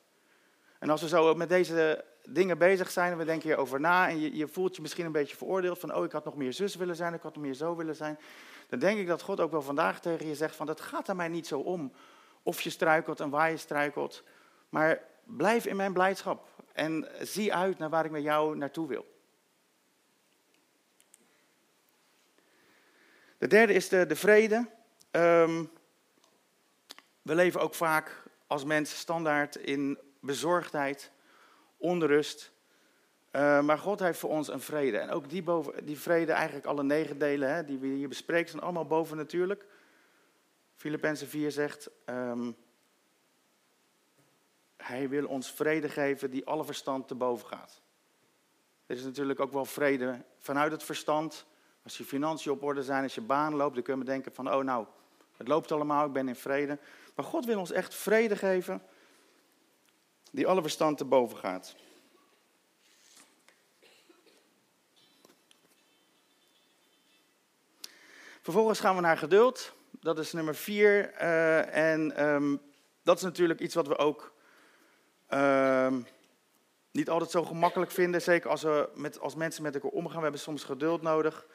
En 0.79 0.89
als 0.89 1.01
we 1.01 1.07
zo 1.07 1.33
met 1.35 1.49
deze 1.49 2.05
dingen 2.29 2.57
bezig 2.57 2.89
zijn 2.89 3.11
en 3.11 3.17
we 3.17 3.25
denken 3.25 3.47
hierover 3.47 3.79
na 3.79 4.09
en 4.09 4.19
je, 4.19 4.35
je 4.35 4.47
voelt 4.47 4.75
je 4.75 4.81
misschien 4.81 5.05
een 5.05 5.11
beetje 5.11 5.37
veroordeeld 5.37 5.79
van, 5.79 5.95
oh 5.95 6.03
ik 6.03 6.11
had 6.11 6.25
nog 6.25 6.35
meer 6.35 6.53
zus 6.53 6.75
willen 6.75 6.95
zijn, 6.95 7.13
ik 7.13 7.21
had 7.21 7.35
nog 7.35 7.43
meer 7.43 7.53
zo 7.53 7.75
willen 7.75 7.95
zijn, 7.95 8.19
dan 8.69 8.79
denk 8.79 8.99
ik 8.99 9.07
dat 9.07 9.21
God 9.21 9.39
ook 9.39 9.51
wel 9.51 9.61
vandaag 9.61 9.99
tegen 9.99 10.27
je 10.27 10.35
zegt 10.35 10.55
van, 10.55 10.67
het 10.67 10.81
gaat 10.81 11.07
er 11.07 11.15
mij 11.15 11.27
niet 11.27 11.47
zo 11.47 11.59
om 11.59 11.91
of 12.43 12.61
je 12.61 12.69
struikelt 12.69 13.19
en 13.19 13.29
waar 13.29 13.49
je 13.49 13.57
struikelt, 13.57 14.23
maar 14.69 15.03
blijf 15.23 15.65
in 15.65 15.75
mijn 15.75 15.93
blijdschap 15.93 16.47
en 16.73 17.07
zie 17.21 17.53
uit 17.53 17.77
naar 17.77 17.89
waar 17.89 18.05
ik 18.05 18.11
met 18.11 18.23
jou 18.23 18.57
naartoe 18.57 18.87
wil. 18.87 19.05
De 23.37 23.47
derde 23.47 23.73
is 23.73 23.89
de, 23.89 24.05
de 24.05 24.15
vrede. 24.15 24.67
Um, 25.11 25.69
we 27.21 27.35
leven 27.35 27.61
ook 27.61 27.75
vaak 27.75 28.23
als 28.47 28.63
mensen 28.63 28.97
standaard 28.97 29.55
in 29.55 29.97
bezorgdheid, 30.19 31.11
onrust. 31.77 32.51
Uh, 33.31 33.61
maar 33.61 33.77
God 33.77 33.99
heeft 33.99 34.19
voor 34.19 34.29
ons 34.29 34.47
een 34.47 34.61
vrede. 34.61 34.97
En 34.97 35.09
ook 35.09 35.29
die, 35.29 35.43
boven, 35.43 35.85
die 35.85 35.99
vrede, 35.99 36.31
eigenlijk 36.31 36.65
alle 36.65 36.83
negen 36.83 37.17
delen 37.17 37.53
hè, 37.53 37.65
die 37.65 37.77
we 37.77 37.87
hier 37.87 38.07
bespreken, 38.07 38.49
zijn 38.49 38.63
allemaal 38.63 38.85
boven 38.85 39.17
natuurlijk. 39.17 39.65
Filippenzen 40.75 41.27
4 41.27 41.51
zegt, 41.51 41.89
um, 42.05 42.55
hij 44.77 45.09
wil 45.09 45.27
ons 45.27 45.51
vrede 45.51 45.89
geven 45.89 46.31
die 46.31 46.45
alle 46.45 46.65
verstand 46.65 47.07
te 47.07 47.15
boven 47.15 47.47
gaat. 47.47 47.81
Er 48.85 48.95
is 48.95 49.03
natuurlijk 49.03 49.39
ook 49.39 49.51
wel 49.51 49.65
vrede 49.65 50.23
vanuit 50.37 50.71
het 50.71 50.83
verstand. 50.83 51.45
Als 51.87 51.97
je 51.97 52.05
financiën 52.05 52.51
op 52.51 52.63
orde 52.63 52.83
zijn, 52.83 53.03
als 53.03 53.15
je 53.15 53.21
baan 53.21 53.55
loopt, 53.55 53.73
dan 53.73 53.83
kun 53.83 53.97
je 53.97 54.03
denken 54.03 54.33
van, 54.33 54.53
oh 54.53 54.63
nou, 54.63 54.85
het 55.37 55.47
loopt 55.47 55.71
allemaal, 55.71 56.05
ik 56.05 56.11
ben 56.11 56.27
in 56.27 56.35
vrede. 56.35 56.79
Maar 57.15 57.25
God 57.25 57.45
wil 57.45 57.59
ons 57.59 57.71
echt 57.71 57.95
vrede 57.95 58.35
geven 58.35 58.81
die 60.31 60.47
alle 60.47 60.61
verstand 60.61 60.97
te 60.97 61.05
boven 61.05 61.37
gaat. 61.37 61.75
Vervolgens 68.41 68.79
gaan 68.79 68.95
we 68.95 69.01
naar 69.01 69.17
geduld. 69.17 69.73
Dat 69.91 70.19
is 70.19 70.33
nummer 70.33 70.55
vier. 70.55 71.13
Uh, 71.13 71.75
en 71.75 72.25
um, 72.25 72.61
dat 73.03 73.17
is 73.17 73.23
natuurlijk 73.23 73.59
iets 73.59 73.75
wat 73.75 73.87
we 73.87 73.97
ook 73.97 74.33
uh, 75.29 75.93
niet 76.91 77.09
altijd 77.09 77.31
zo 77.31 77.43
gemakkelijk 77.43 77.91
vinden. 77.91 78.21
Zeker 78.21 78.49
als, 78.49 78.63
we 78.63 78.89
met, 78.93 79.19
als 79.19 79.35
mensen 79.35 79.63
met 79.63 79.73
elkaar 79.73 79.91
omgaan. 79.91 80.17
We 80.17 80.21
hebben 80.21 80.41
soms 80.41 80.63
geduld 80.63 81.01
nodig. 81.01 81.45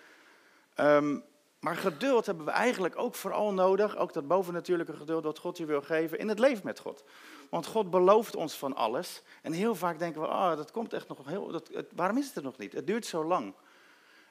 Um, 0.76 1.24
maar 1.62 1.76
geduld 1.76 2.26
hebben 2.26 2.44
we 2.44 2.50
eigenlijk 2.50 2.98
ook 2.98 3.14
vooral 3.14 3.52
nodig. 3.52 3.96
Ook 3.96 4.12
dat 4.12 4.26
bovennatuurlijke 4.26 4.96
geduld 4.96 5.22
dat 5.22 5.38
God 5.38 5.58
je 5.58 5.64
wil 5.64 5.82
geven 5.82 6.18
in 6.18 6.28
het 6.28 6.38
leven 6.38 6.64
met 6.64 6.78
God. 6.78 7.04
Want 7.50 7.66
God 7.66 7.90
belooft 7.90 8.36
ons 8.36 8.54
van 8.54 8.74
alles. 8.74 9.22
En 9.42 9.52
heel 9.52 9.74
vaak 9.74 9.98
denken 9.98 10.20
we, 10.20 10.26
oh, 10.26 10.56
dat 10.56 10.70
komt 10.70 10.92
echt 10.92 11.08
nog 11.08 11.26
heel... 11.26 11.50
Dat, 11.50 11.70
waarom 11.94 12.18
is 12.18 12.26
het 12.26 12.36
er 12.36 12.42
nog 12.42 12.58
niet? 12.58 12.72
Het 12.72 12.86
duurt 12.86 13.06
zo 13.06 13.24
lang. 13.24 13.54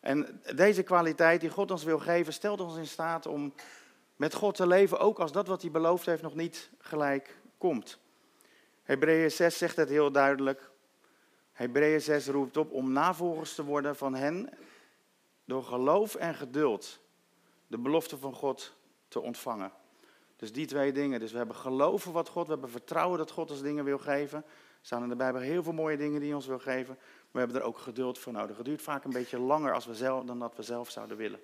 En 0.02 0.42
deze 0.56 0.84
kwaliteit 0.84 1.42
die 1.42 1.50
God 1.50 1.72
ons 1.72 1.84
wil 1.84 2.00
geven, 2.00 2.34
stelt 2.34 2.62
ons 2.62 2.78
in 2.78 2.88
staat 2.88 3.26
om 3.26 3.54
met 4.16 4.34
God 4.34 4.56
te 4.56 4.68
leven, 4.68 5.00
ook 5.00 5.20
als 5.20 5.32
dat 5.32 5.48
wat 5.48 5.62
hij 5.62 5.72
beloofd 5.72 6.06
heeft 6.06 6.22
nog 6.22 6.36
niet 6.36 6.70
gelijk 6.78 7.38
komt. 7.58 8.00
Hebreeën 8.84 9.32
6 9.32 9.58
zegt 9.58 9.76
het 9.76 9.90
heel 9.90 10.12
duidelijk. 10.12 10.70
Hebreeën 11.52 12.02
6 12.02 12.28
roept 12.28 12.58
op 12.58 12.72
om 12.72 12.92
navolgers 12.92 13.56
te 13.56 13.64
worden 13.64 13.96
van 13.96 14.16
hen 14.16 14.50
door 15.46 15.64
geloof 15.64 16.16
en 16.16 16.36
geduld 16.36 17.00
de 17.68 17.78
belofte 17.78 18.18
van 18.18 18.34
God 18.34 18.74
te 19.08 19.20
ontvangen. 19.20 19.72
Dus 20.36 20.52
die 20.52 20.66
twee 20.66 20.92
dingen. 20.92 21.20
Dus 21.20 21.32
we 21.32 21.38
hebben 21.38 21.56
geloven 21.56 22.12
wat 22.12 22.30
God, 22.30 22.46
we 22.46 22.52
hebben 22.52 22.70
vertrouwen 22.70 23.18
dat 23.18 23.32
God 23.32 23.52
ons 23.52 23.62
dingen 23.62 23.84
wil 23.84 23.98
geven. 23.98 24.38
Er 24.38 24.88
staan 24.88 25.04
in 25.04 25.10
de 25.10 25.16
Bijbel 25.16 25.42
heel 25.42 25.64
veel 25.64 25.74
mooie 25.74 25.98
dingen 25.98 26.20
die 26.20 26.28
hij 26.28 26.36
ons 26.36 26.48
wil 26.48 26.60
geven. 26.60 26.96
Maar 26.96 27.28
we 27.32 27.40
hebben 27.40 27.58
er 27.58 27.64
ook 27.64 27.78
geduld 27.78 28.20
voor 28.20 28.34
nodig. 28.34 28.58
Het 28.58 28.66
duurt 28.66 28.82
vaak 28.82 29.04
een 29.04 29.12
beetje 29.12 29.40
langer 29.40 29.74
als 29.74 29.86
we 29.86 29.96
zelf, 29.96 30.24
dan 30.26 30.40
dat 30.40 30.56
we 30.56 30.64
zelf 30.64 30.90
zouden 30.90 31.18
willen. 31.18 31.40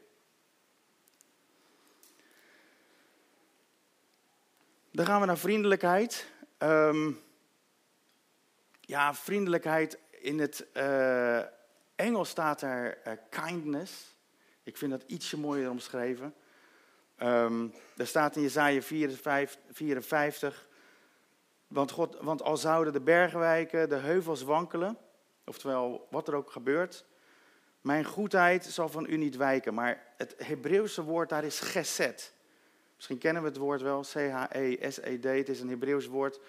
Dan 4.91 5.05
gaan 5.05 5.19
we 5.19 5.25
naar 5.25 5.37
vriendelijkheid. 5.37 6.31
Um, 6.57 7.19
ja, 8.81 9.13
vriendelijkheid 9.13 9.99
in 10.11 10.39
het 10.39 10.67
uh, 10.73 11.41
Engels 11.97 12.29
staat 12.29 12.61
er 12.61 12.97
uh, 13.07 13.13
kindness. 13.29 14.15
Ik 14.63 14.77
vind 14.77 14.91
dat 14.91 15.03
ietsje 15.07 15.37
mooier 15.37 15.69
omschreven. 15.69 16.33
Um, 17.17 17.73
er 17.97 18.07
staat 18.07 18.35
in 18.35 18.41
Jezaja 18.41 18.81
54, 18.81 19.59
54 19.71 20.67
want, 21.67 21.91
God, 21.91 22.17
want 22.21 22.41
al 22.41 22.57
zouden 22.57 22.93
de 22.93 23.01
bergen 23.01 23.39
wijken, 23.39 23.89
de 23.89 23.95
heuvels 23.95 24.41
wankelen, 24.41 24.97
oftewel 25.45 26.07
wat 26.09 26.27
er 26.27 26.35
ook 26.35 26.51
gebeurt, 26.51 27.05
mijn 27.81 28.05
goedheid 28.05 28.65
zal 28.65 28.89
van 28.89 29.05
u 29.09 29.17
niet 29.17 29.35
wijken. 29.35 29.73
Maar 29.73 30.13
het 30.17 30.35
Hebreeuwse 30.37 31.03
woord 31.03 31.29
daar 31.29 31.43
is 31.43 31.59
geset. 31.59 32.33
Misschien 32.95 33.17
kennen 33.17 33.41
we 33.41 33.47
het 33.47 33.57
woord 33.57 33.81
wel, 33.81 34.01
C-H-E-S-E-D. 34.01 35.23
Het 35.23 35.49
is 35.49 35.59
een 35.59 35.69
Hebreeuws 35.69 36.05
woord 36.05 36.39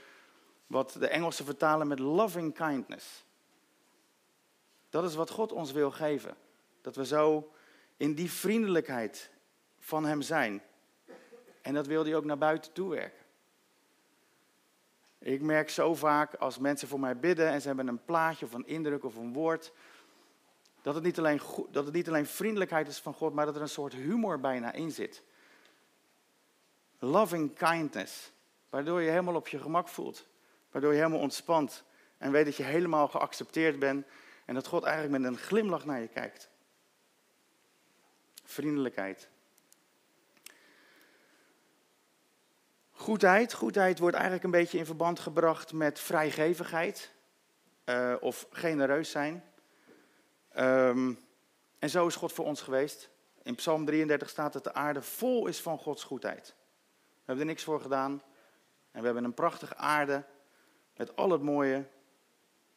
wat 0.67 0.97
de 0.99 1.09
Engelsen 1.09 1.45
vertalen 1.45 1.87
met 1.87 1.99
loving 1.99 2.55
kindness. 2.55 3.25
Dat 4.91 5.05
is 5.05 5.15
wat 5.15 5.31
God 5.31 5.53
ons 5.53 5.73
wil 5.73 5.91
geven. 5.91 6.37
Dat 6.81 6.97
we 6.97 7.07
zo 7.07 7.53
in 7.97 8.15
die 8.15 8.31
vriendelijkheid 8.31 9.31
van 9.79 10.05
Hem 10.05 10.23
zijn. 10.23 10.63
En 11.63 11.75
dat 11.75 11.87
wil 11.87 12.05
Hij 12.05 12.17
ook 12.17 12.25
naar 12.25 12.39
buiten 12.39 12.73
toe 12.73 12.91
werken. 12.91 13.27
Ik 15.19 15.41
merk 15.41 15.71
zo 15.71 15.95
vaak 15.95 16.35
als 16.35 16.59
mensen 16.59 16.89
voor 16.89 17.01
mij 17.01 17.19
bidden 17.19 17.49
en 17.49 17.61
ze 17.61 17.67
hebben 17.67 17.89
een 17.89 18.05
plaatje 18.05 18.47
of 18.47 18.53
een 18.53 18.67
indruk 18.67 19.05
of 19.05 19.17
een 19.17 19.33
woord, 19.33 19.73
dat 20.83 20.95
het 20.95 21.05
niet 21.05 21.19
alleen, 21.19 21.41
dat 21.71 21.85
het 21.85 21.95
niet 21.95 22.09
alleen 22.09 22.27
vriendelijkheid 22.27 22.89
is 22.89 22.99
van 22.99 23.15
God, 23.15 23.35
maar 23.35 23.47
dat 23.47 23.57
er 23.57 23.63
een 23.63 23.69
soort 23.69 23.93
humor 23.93 24.41
bijna 24.41 24.73
in 24.73 24.91
zit. 24.91 25.23
Loving 26.99 27.55
kindness, 27.55 28.33
waardoor 28.71 29.01
je 29.01 29.11
helemaal 29.11 29.35
op 29.35 29.49
je 29.49 29.59
gemak 29.59 29.89
voelt, 29.89 30.27
waardoor 30.71 30.93
je 30.93 30.99
helemaal 30.99 31.21
ontspant 31.21 31.85
En 32.19 32.33
weet 32.33 32.45
dat 32.45 32.57
je 32.57 32.63
helemaal 32.63 33.09
geaccepteerd 33.09 33.79
bent. 33.79 34.07
En 34.49 34.55
dat 34.55 34.67
God 34.67 34.85
eigenlijk 34.85 35.23
met 35.23 35.33
een 35.33 35.39
glimlach 35.39 35.85
naar 35.85 36.01
je 36.01 36.09
kijkt. 36.09 36.51
Vriendelijkheid. 38.45 39.29
Goedheid. 42.91 43.53
Goedheid 43.53 43.99
wordt 43.99 44.15
eigenlijk 44.15 44.45
een 44.45 44.51
beetje 44.51 44.79
in 44.79 44.87
verband 44.87 45.19
gebracht 45.19 45.73
met 45.73 46.01
vrijgevigheid. 46.01 47.13
Uh, 47.85 48.15
of 48.21 48.47
genereus 48.51 49.11
zijn. 49.11 49.45
Um, 50.57 51.19
en 51.79 51.91
zo 51.91 52.07
is 52.07 52.17
God 52.17 52.33
voor 52.33 52.45
ons 52.45 52.63
geweest. 52.63 53.11
In 53.43 53.55
Psalm 53.55 53.85
33 53.85 54.29
staat 54.29 54.53
dat 54.53 54.65
de 54.65 54.75
aarde 54.75 55.03
vol 55.03 55.47
is 55.47 55.61
van 55.61 55.79
Gods 55.79 56.05
goedheid. 56.05 56.47
We 56.47 57.25
hebben 57.25 57.45
er 57.45 57.51
niks 57.51 57.65
voor 57.65 57.81
gedaan. 57.81 58.23
En 58.91 59.01
we 59.01 59.05
hebben 59.05 59.25
een 59.25 59.35
prachtige 59.35 59.77
aarde 59.77 60.25
met 60.97 61.17
al 61.17 61.31
het 61.31 61.43
mooie 61.43 61.89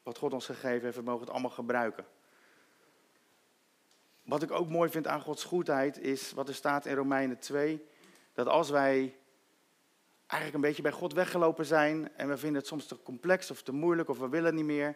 wat 0.04 0.18
God 0.18 0.34
ons 0.34 0.46
gegeven 0.46 0.84
heeft. 0.84 0.96
We 0.96 1.04
mogen 1.04 1.22
het 1.22 1.30
allemaal 1.30 1.50
gebruiken. 1.50 2.06
Wat 4.24 4.44
ik 4.44 4.52
ook 4.52 4.70
mooi 4.70 4.90
vind 4.90 5.08
aan 5.08 5.22
Gods 5.22 5.44
goedheid 5.44 5.98
is 5.98 6.32
wat 6.32 6.48
er 6.48 6.56
staat 6.56 6.86
in 6.86 6.96
Romeinen 6.96 7.40
2. 7.40 7.86
Dat 8.34 8.48
als 8.48 8.70
wij 8.70 9.16
eigenlijk 10.28 10.54
een 10.54 10.70
beetje 10.70 10.82
bij 10.82 10.92
God 10.92 11.14
weggelopen 11.14 11.66
zijn 11.66 12.16
en 12.16 12.28
we 12.28 12.38
vinden 12.38 12.60
het 12.60 12.68
soms 12.68 12.86
te 12.86 13.04
complex 13.04 13.52
of 13.52 13.62
te 13.62 13.74
moeilijk 13.74 14.10
of 14.10 14.20
we 14.20 14.30
willen 14.30 14.56
niet 14.56 14.66
meer. 14.66 14.96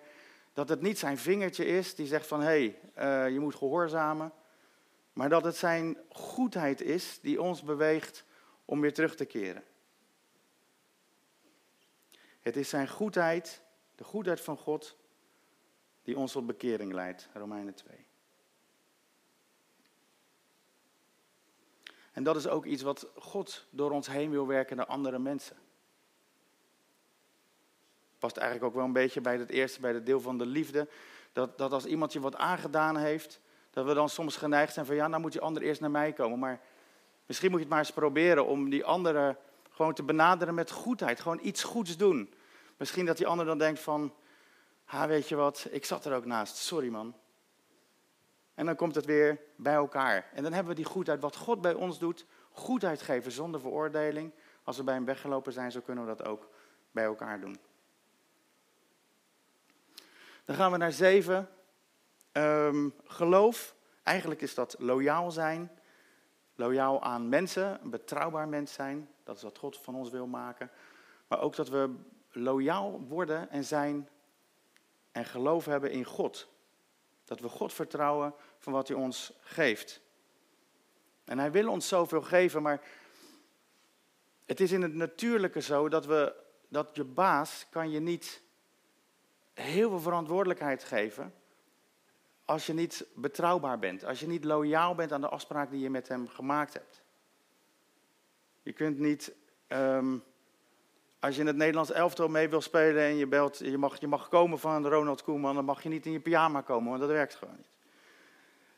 Dat 0.53 0.69
het 0.69 0.81
niet 0.81 0.99
zijn 0.99 1.17
vingertje 1.17 1.65
is 1.65 1.95
die 1.95 2.07
zegt 2.07 2.27
van 2.27 2.41
hé, 2.41 2.45
hey, 2.45 3.27
uh, 3.27 3.33
je 3.33 3.39
moet 3.39 3.55
gehoorzamen. 3.55 4.33
Maar 5.13 5.29
dat 5.29 5.43
het 5.43 5.55
zijn 5.55 5.97
goedheid 6.09 6.81
is 6.81 7.19
die 7.21 7.41
ons 7.41 7.63
beweegt 7.63 8.25
om 8.65 8.81
weer 8.81 8.93
terug 8.93 9.15
te 9.15 9.25
keren. 9.25 9.63
Het 12.39 12.55
is 12.55 12.69
zijn 12.69 12.87
goedheid, 12.87 13.61
de 13.95 14.03
goedheid 14.03 14.41
van 14.41 14.57
God, 14.57 14.95
die 16.03 16.17
ons 16.17 16.31
tot 16.31 16.45
bekering 16.45 16.93
leidt. 16.93 17.29
Romeinen 17.33 17.73
2. 17.73 18.05
En 22.11 22.23
dat 22.23 22.35
is 22.35 22.47
ook 22.47 22.65
iets 22.65 22.81
wat 22.81 23.07
God 23.15 23.65
door 23.69 23.91
ons 23.91 24.07
heen 24.07 24.29
wil 24.29 24.47
werken 24.47 24.77
naar 24.77 24.85
andere 24.85 25.19
mensen. 25.19 25.57
Past 28.19 28.37
eigenlijk 28.37 28.67
ook 28.67 28.75
wel 28.75 28.85
een 28.85 28.93
beetje 28.93 29.21
bij 29.21 29.37
het 29.37 29.49
eerste, 29.49 29.79
bij 29.79 29.93
het 29.93 30.05
deel 30.05 30.21
van 30.21 30.37
de 30.37 30.45
liefde. 30.45 30.87
Dat, 31.33 31.57
dat 31.57 31.71
als 31.71 31.85
iemand 31.85 32.13
je 32.13 32.19
wat 32.19 32.35
aangedaan 32.35 32.97
heeft, 32.97 33.39
dat 33.69 33.85
we 33.85 33.93
dan 33.93 34.09
soms 34.09 34.35
geneigd 34.35 34.73
zijn 34.73 34.85
van 34.85 34.95
ja, 34.95 35.07
nou 35.07 35.21
moet 35.21 35.31
die 35.31 35.41
ander 35.41 35.61
eerst 35.61 35.81
naar 35.81 35.91
mij 35.91 36.13
komen. 36.13 36.39
Maar 36.39 36.59
misschien 37.25 37.49
moet 37.49 37.59
je 37.59 37.65
het 37.65 37.73
maar 37.73 37.83
eens 37.83 37.93
proberen 37.93 38.45
om 38.45 38.69
die 38.69 38.85
andere 38.85 39.37
gewoon 39.69 39.93
te 39.93 40.03
benaderen 40.03 40.53
met 40.53 40.71
goedheid. 40.71 41.19
Gewoon 41.19 41.39
iets 41.41 41.63
goeds 41.63 41.97
doen. 41.97 42.33
Misschien 42.77 43.05
dat 43.05 43.17
die 43.17 43.27
ander 43.27 43.45
dan 43.45 43.57
denkt 43.57 43.79
van, 43.79 44.13
ha 44.83 45.07
weet 45.07 45.29
je 45.29 45.35
wat, 45.35 45.67
ik 45.69 45.85
zat 45.85 46.05
er 46.05 46.15
ook 46.15 46.25
naast, 46.25 46.55
sorry 46.55 46.89
man. 46.89 47.15
En 48.53 48.65
dan 48.65 48.75
komt 48.75 48.95
het 48.95 49.05
weer 49.05 49.39
bij 49.55 49.73
elkaar. 49.73 50.29
En 50.33 50.43
dan 50.43 50.53
hebben 50.53 50.75
we 50.75 50.81
die 50.81 50.91
goedheid, 50.91 51.21
wat 51.21 51.35
God 51.35 51.61
bij 51.61 51.73
ons 51.73 51.99
doet, 51.99 52.25
goedheid 52.51 53.01
geven 53.01 53.31
zonder 53.31 53.59
veroordeling. 53.59 54.33
Als 54.63 54.77
we 54.77 54.83
bij 54.83 54.93
hem 54.93 55.05
weggelopen 55.05 55.53
zijn, 55.53 55.71
zo 55.71 55.81
kunnen 55.81 56.05
we 56.05 56.15
dat 56.15 56.27
ook 56.27 56.49
bij 56.91 57.03
elkaar 57.03 57.39
doen. 57.39 57.57
Dan 60.45 60.55
gaan 60.55 60.71
we 60.71 60.77
naar 60.77 60.91
zeven. 60.91 61.49
Um, 62.31 62.93
geloof, 63.05 63.75
eigenlijk 64.03 64.41
is 64.41 64.53
dat 64.53 64.75
loyaal 64.79 65.31
zijn. 65.31 65.71
Loyaal 66.55 67.03
aan 67.03 67.29
mensen, 67.29 67.79
een 67.83 67.89
betrouwbaar 67.89 68.47
mens 68.47 68.73
zijn. 68.73 69.09
Dat 69.23 69.35
is 69.35 69.43
wat 69.43 69.57
God 69.57 69.77
van 69.77 69.95
ons 69.95 70.09
wil 70.09 70.27
maken. 70.27 70.71
Maar 71.27 71.41
ook 71.41 71.55
dat 71.55 71.69
we 71.69 71.95
loyaal 72.35 73.01
worden 73.07 73.49
en 73.49 73.63
zijn 73.63 74.09
en 75.11 75.25
geloof 75.25 75.65
hebben 75.65 75.91
in 75.91 76.03
God. 76.03 76.47
Dat 77.25 77.39
we 77.39 77.49
God 77.49 77.73
vertrouwen 77.73 78.33
van 78.57 78.73
wat 78.73 78.87
hij 78.87 78.97
ons 78.97 79.33
geeft. 79.39 80.01
En 81.23 81.39
hij 81.39 81.51
wil 81.51 81.69
ons 81.69 81.87
zoveel 81.87 82.21
geven, 82.21 82.61
maar 82.61 82.81
het 84.45 84.59
is 84.59 84.71
in 84.71 84.81
het 84.81 84.93
natuurlijke 84.93 85.61
zo 85.61 85.89
dat, 85.89 86.05
we, 86.05 86.35
dat 86.67 86.89
je 86.93 87.03
baas 87.03 87.65
kan 87.69 87.89
je 87.89 87.99
niet 87.99 88.41
heel 89.53 89.89
veel 89.89 89.99
verantwoordelijkheid 89.99 90.83
geven 90.83 91.33
als 92.45 92.65
je 92.65 92.73
niet 92.73 93.05
betrouwbaar 93.15 93.79
bent, 93.79 94.03
als 94.03 94.19
je 94.19 94.27
niet 94.27 94.43
loyaal 94.43 94.95
bent 94.95 95.11
aan 95.11 95.21
de 95.21 95.29
afspraak 95.29 95.69
die 95.69 95.79
je 95.79 95.89
met 95.89 96.07
hem 96.07 96.27
gemaakt 96.27 96.73
hebt. 96.73 97.03
Je 98.61 98.73
kunt 98.73 98.99
niet, 98.99 99.33
um, 99.67 100.23
als 101.25 101.35
je 101.35 101.41
in 101.41 101.47
het 101.47 101.55
Nederlands 101.55 101.91
elftal 101.91 102.27
mee 102.27 102.49
wil 102.49 102.61
spelen 102.61 103.03
en 103.03 103.15
je, 103.15 103.27
belt, 103.27 103.57
je, 103.57 103.77
mag, 103.77 103.99
je 103.99 104.07
mag 104.07 104.27
komen 104.29 104.59
van 104.59 104.87
Ronald 104.87 105.23
Koeman, 105.23 105.55
dan 105.55 105.65
mag 105.65 105.83
je 105.83 105.89
niet 105.89 106.05
in 106.05 106.11
je 106.11 106.19
pyjama 106.19 106.61
komen, 106.61 106.89
want 106.89 106.99
dat 107.01 107.09
werkt 107.09 107.35
gewoon 107.35 107.55
niet. 107.57 107.69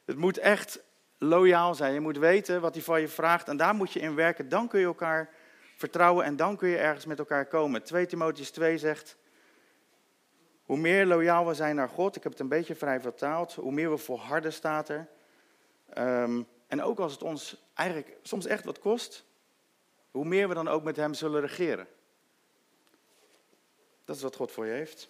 Het 0.05 0.17
moet 0.17 0.37
echt 0.37 0.79
loyaal 1.17 1.75
zijn. 1.75 1.93
Je 1.93 1.99
moet 1.99 2.17
weten 2.17 2.61
wat 2.61 2.73
hij 2.73 2.83
van 2.83 3.01
je 3.01 3.07
vraagt 3.07 3.47
en 3.47 3.57
daar 3.57 3.75
moet 3.75 3.91
je 3.91 3.99
in 3.99 4.15
werken. 4.15 4.49
Dan 4.49 4.67
kun 4.67 4.79
je 4.79 4.85
elkaar 4.85 5.29
vertrouwen 5.75 6.25
en 6.25 6.35
dan 6.35 6.57
kun 6.57 6.69
je 6.69 6.77
ergens 6.77 7.05
met 7.05 7.19
elkaar 7.19 7.45
komen. 7.45 7.83
2 7.83 8.05
Timotheus 8.05 8.51
2 8.51 8.77
zegt, 8.77 9.17
hoe 10.65 10.77
meer 10.77 11.05
loyaal 11.05 11.47
we 11.47 11.53
zijn 11.53 11.75
naar 11.75 11.89
God, 11.89 12.15
ik 12.15 12.23
heb 12.23 12.31
het 12.31 12.41
een 12.41 12.47
beetje 12.47 12.75
vrij 12.75 13.01
vertaald, 13.01 13.53
hoe 13.53 13.71
meer 13.71 13.89
we 13.89 13.97
volharden 13.97 14.53
staat 14.53 14.89
er. 14.89 15.07
Um, 15.97 16.47
en 16.67 16.81
ook 16.83 16.99
als 16.99 17.11
het 17.11 17.23
ons 17.23 17.69
eigenlijk 17.73 18.17
soms 18.21 18.45
echt 18.45 18.65
wat 18.65 18.79
kost, 18.79 19.25
hoe 20.11 20.25
meer 20.25 20.47
we 20.47 20.53
dan 20.53 20.67
ook 20.67 20.83
met 20.83 20.95
Hem 20.95 21.13
zullen 21.13 21.41
regeren. 21.41 21.87
Dat 24.07 24.15
is 24.15 24.21
wat 24.21 24.35
God 24.35 24.51
voor 24.51 24.65
je 24.65 24.71
heeft. 24.71 25.07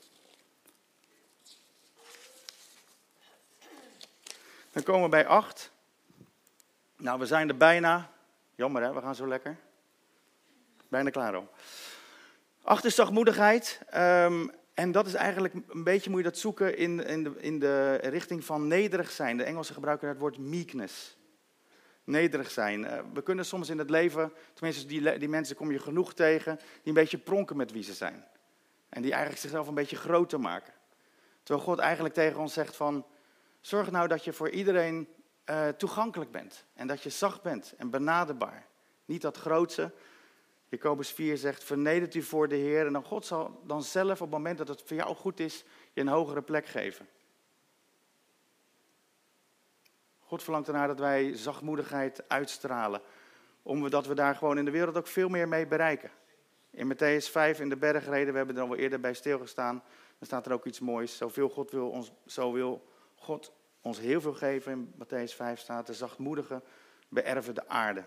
Dan 4.72 4.84
komen 4.84 5.04
we 5.04 5.10
bij 5.10 5.28
acht. 5.28 5.72
Nou, 6.96 7.20
we 7.20 7.26
zijn 7.26 7.50
er 7.50 7.58
bijna. 7.58 8.12
Jammer 8.56 8.82
hè, 8.82 8.94
we 8.94 9.02
gaan 9.02 9.16
zo 9.16 9.28
lekker. 9.28 9.58
Bijna 10.88 11.10
klaar 11.10 11.36
al. 11.36 11.50
Acht 12.62 12.86
is 12.86 12.96
zachtmoedigheid. 12.96 13.82
Um, 13.96 14.52
en 14.74 14.92
dat 14.92 15.08
is 15.08 15.14
eigenlijk 15.14 15.54
een 15.54 15.84
beetje, 15.84 16.10
moet 16.10 16.20
je 16.20 16.26
dat 16.26 16.38
zoeken 16.38 16.78
in, 16.78 17.06
in, 17.06 17.24
de, 17.24 17.34
in 17.40 17.60
de 17.60 17.96
richting 17.96 18.46
van 18.46 18.68
nederig 18.68 19.12
zijn. 19.12 19.38
De 19.38 19.44
Engelsen 19.44 19.74
gebruiken 19.74 20.08
het 20.08 20.20
woord 20.20 20.38
meekness. 20.38 21.18
Nederig 22.04 22.52
zijn. 22.52 22.86
Eh, 22.86 23.00
we 23.14 23.24
kunnen 23.24 23.46
soms 23.46 23.70
in 23.70 23.78
het 23.78 23.90
leven, 23.90 24.34
tenminste 24.54 24.86
die, 24.86 25.18
die 25.18 25.30
mensen 25.30 25.56
kom 25.56 25.72
je 25.72 25.80
genoeg 25.80 26.14
tegen, 26.14 26.56
die 26.56 26.66
een 26.84 26.94
beetje 26.94 27.18
pronken 27.18 27.58
met 27.58 27.72
wie 27.72 27.84
ze 27.84 27.94
zijn. 27.94 28.26
En 28.90 29.02
die 29.02 29.12
eigenlijk 29.12 29.42
zichzelf 29.42 29.68
een 29.68 29.74
beetje 29.74 29.96
groter 29.96 30.40
maken. 30.40 30.74
Terwijl 31.44 31.68
God 31.68 31.80
eigenlijk 31.80 32.14
tegen 32.14 32.40
ons 32.40 32.54
zegt 32.54 32.76
van, 32.76 33.06
zorg 33.62 33.92
nou 33.92 34.08
dat 34.08 34.24
je 34.24 34.34
voor 34.34 34.50
iedereen 34.50 35.08
uh, 35.50 35.68
toegankelijk 35.68 36.32
bent. 36.32 36.66
En 36.74 36.88
dat 36.88 37.02
je 37.02 37.10
zacht 37.10 37.42
bent 37.42 37.74
en 37.78 37.90
benaderbaar. 37.90 38.68
Niet 39.06 39.22
dat 39.22 39.38
grootse, 39.38 39.92
Jacobus 40.70 41.12
4 41.12 41.38
zegt, 41.38 41.64
vernedert 41.64 42.16
u 42.16 42.22
voor 42.22 42.48
de 42.48 42.56
Heer 42.56 42.86
en 42.86 42.94
dan 42.94 43.04
God 43.04 43.26
zal 43.26 43.62
dan 43.64 43.84
zelf 43.84 44.12
op 44.12 44.20
het 44.20 44.30
moment 44.30 44.58
dat 44.58 44.68
het 44.68 44.84
voor 44.86 44.98
jou 44.98 45.16
goed 45.16 45.40
is, 45.40 45.64
je 45.94 46.02
een 46.02 46.08
hogere 46.08 46.42
plek 46.42 46.66
geven. 46.66 47.08
God 50.20 50.44
verlangt 50.44 50.68
ernaar 50.68 50.88
dat 50.88 51.00
wij 51.00 51.36
zachtmoedigheid 51.36 52.30
uitstralen, 52.30 53.02
omdat 53.64 54.06
we 54.06 54.16
daar 54.16 54.36
gewoon 54.36 54.58
in 54.58 54.66
de 54.66 54.72
wereld 54.72 54.98
ook 54.98 55.08
veel 55.08 55.30
meer 55.30 55.48
mee 55.48 55.68
bereiken. 55.68 56.12
In 56.70 56.94
Matthäus 56.94 57.30
5 57.30 57.60
in 57.60 57.70
de 57.70 57.78
bergreden, 57.78 58.32
we 58.32 58.38
hebben 58.38 58.58
er 58.58 58.62
al 58.62 58.76
eerder 58.76 59.00
bij 59.00 59.14
stilgestaan, 59.14 59.84
dan 60.18 60.28
staat 60.28 60.46
er 60.46 60.52
ook 60.52 60.66
iets 60.66 60.80
moois. 60.80 61.18
Zoveel 61.18 61.50
God 61.50 61.72
wil 61.72 61.90
ons, 61.90 62.12
zo 62.26 62.52
wil 62.52 62.88
God 63.16 63.52
ons 63.82 64.00
heel 64.00 64.22
veel 64.22 64.34
geven. 64.34 64.72
In 64.72 64.94
Matthäus 65.06 65.36
5 65.36 65.60
staat 65.60 65.88
de 65.88 65.94
zachtmoedigen 65.94 66.64
beërven 67.08 67.56
de 67.56 67.68
aarde. 67.68 68.06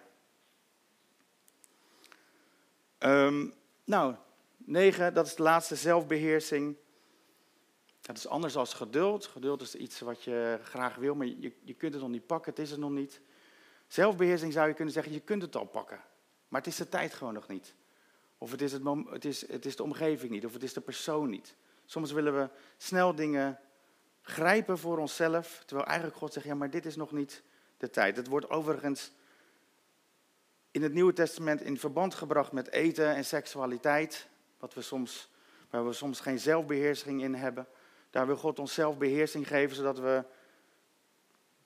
Um, 2.99 3.55
nou, 3.85 4.15
negen, 4.57 5.15
dat 5.15 5.27
is 5.27 5.35
de 5.35 5.43
laatste 5.43 5.77
zelfbeheersing. 5.77 6.77
Dat 8.01 8.17
is 8.17 8.27
anders 8.27 8.57
als 8.57 8.75
geduld. 8.75 9.27
Geduld 9.27 9.63
is 9.63 9.75
iets 9.75 10.01
wat 10.01 10.23
je 10.25 10.59
graag 10.63 10.95
wil, 10.95 11.15
maar 11.15 11.27
je, 11.27 11.53
je 11.63 11.75
kunt 11.75 11.93
het 11.93 12.03
nog 12.03 12.11
niet 12.11 12.27
pakken, 12.27 12.51
het 12.51 12.61
is 12.61 12.71
het 12.71 12.81
nog 12.81 12.91
niet. 12.91 13.21
Zelfbeheersing 13.87 14.53
zou 14.53 14.69
je 14.69 14.75
kunnen 14.75 14.95
zeggen, 14.95 15.13
je 15.13 15.21
kunt 15.21 15.43
het 15.43 15.57
al 15.57 15.65
pakken. 15.65 16.01
Maar 16.49 16.61
het 16.61 16.71
is 16.71 16.77
de 16.77 16.89
tijd 16.89 17.15
gewoon 17.15 17.35
nog 17.35 17.49
niet. 17.49 17.75
Of 18.43 18.51
het 18.51 18.63
is, 18.63 18.73
het, 18.73 18.83
het, 19.11 19.25
is, 19.25 19.49
het 19.49 19.67
is 19.67 19.77
de 19.77 19.83
omgeving 19.83 20.31
niet, 20.31 20.45
of 20.45 20.53
het 20.53 20.63
is 20.63 20.73
de 20.73 20.81
persoon 20.81 21.31
niet. 21.31 21.55
Soms 21.85 22.13
willen 22.13 22.35
we 22.35 22.49
snel 22.77 23.15
dingen 23.15 23.59
grijpen 24.23 24.79
voor 24.79 24.99
onszelf, 24.99 25.63
terwijl 25.67 25.89
eigenlijk 25.89 26.19
God 26.19 26.33
zegt, 26.33 26.47
ja, 26.47 26.55
maar 26.55 26.71
dit 26.71 26.87
is 26.87 26.97
nog 26.97 27.13
niet 27.13 27.43
de 27.77 27.91
tijd. 27.91 28.17
Het 28.17 28.27
wordt 28.27 28.51
overigens 28.51 29.13
in 30.71 30.83
het 30.83 30.93
Nieuwe 30.93 31.13
Testament 31.13 31.61
in 31.61 31.79
verband 31.79 32.15
gebracht 32.15 32.53
met 32.53 32.71
eten 32.71 33.15
en 33.15 33.25
seksualiteit, 33.25 34.29
wat 34.59 34.75
we 34.75 34.83
soms, 34.83 35.31
waar 35.71 35.87
we 35.87 35.93
soms 35.93 36.21
geen 36.21 36.39
zelfbeheersing 36.39 37.23
in 37.23 37.35
hebben. 37.35 37.67
Daar 38.11 38.27
wil 38.27 38.37
God 38.37 38.59
ons 38.59 38.75
zelfbeheersing 38.75 39.49
geven, 39.49 39.77
zodat 39.77 39.99
we 39.99 40.25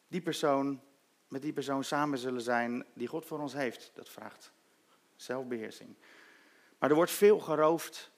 die 0.09 0.23
persoon, 0.23 0.81
met 1.29 1.43
die 1.43 1.53
persoon 1.53 1.85
samen 1.85 2.19
zullen 2.19 2.43
zijn 2.43 2.85
die 2.95 3.09
God 3.09 3.27
voor 3.27 3.39
ons 3.39 3.53
heeft. 3.53 3.91
Dat 3.95 4.09
vraagt 4.09 4.53
zelfbeheersing. 5.17 5.97
Maar 6.85 6.93
er 6.93 6.99
wordt 6.99 7.15
veel 7.15 7.39
geroofd 7.39 8.11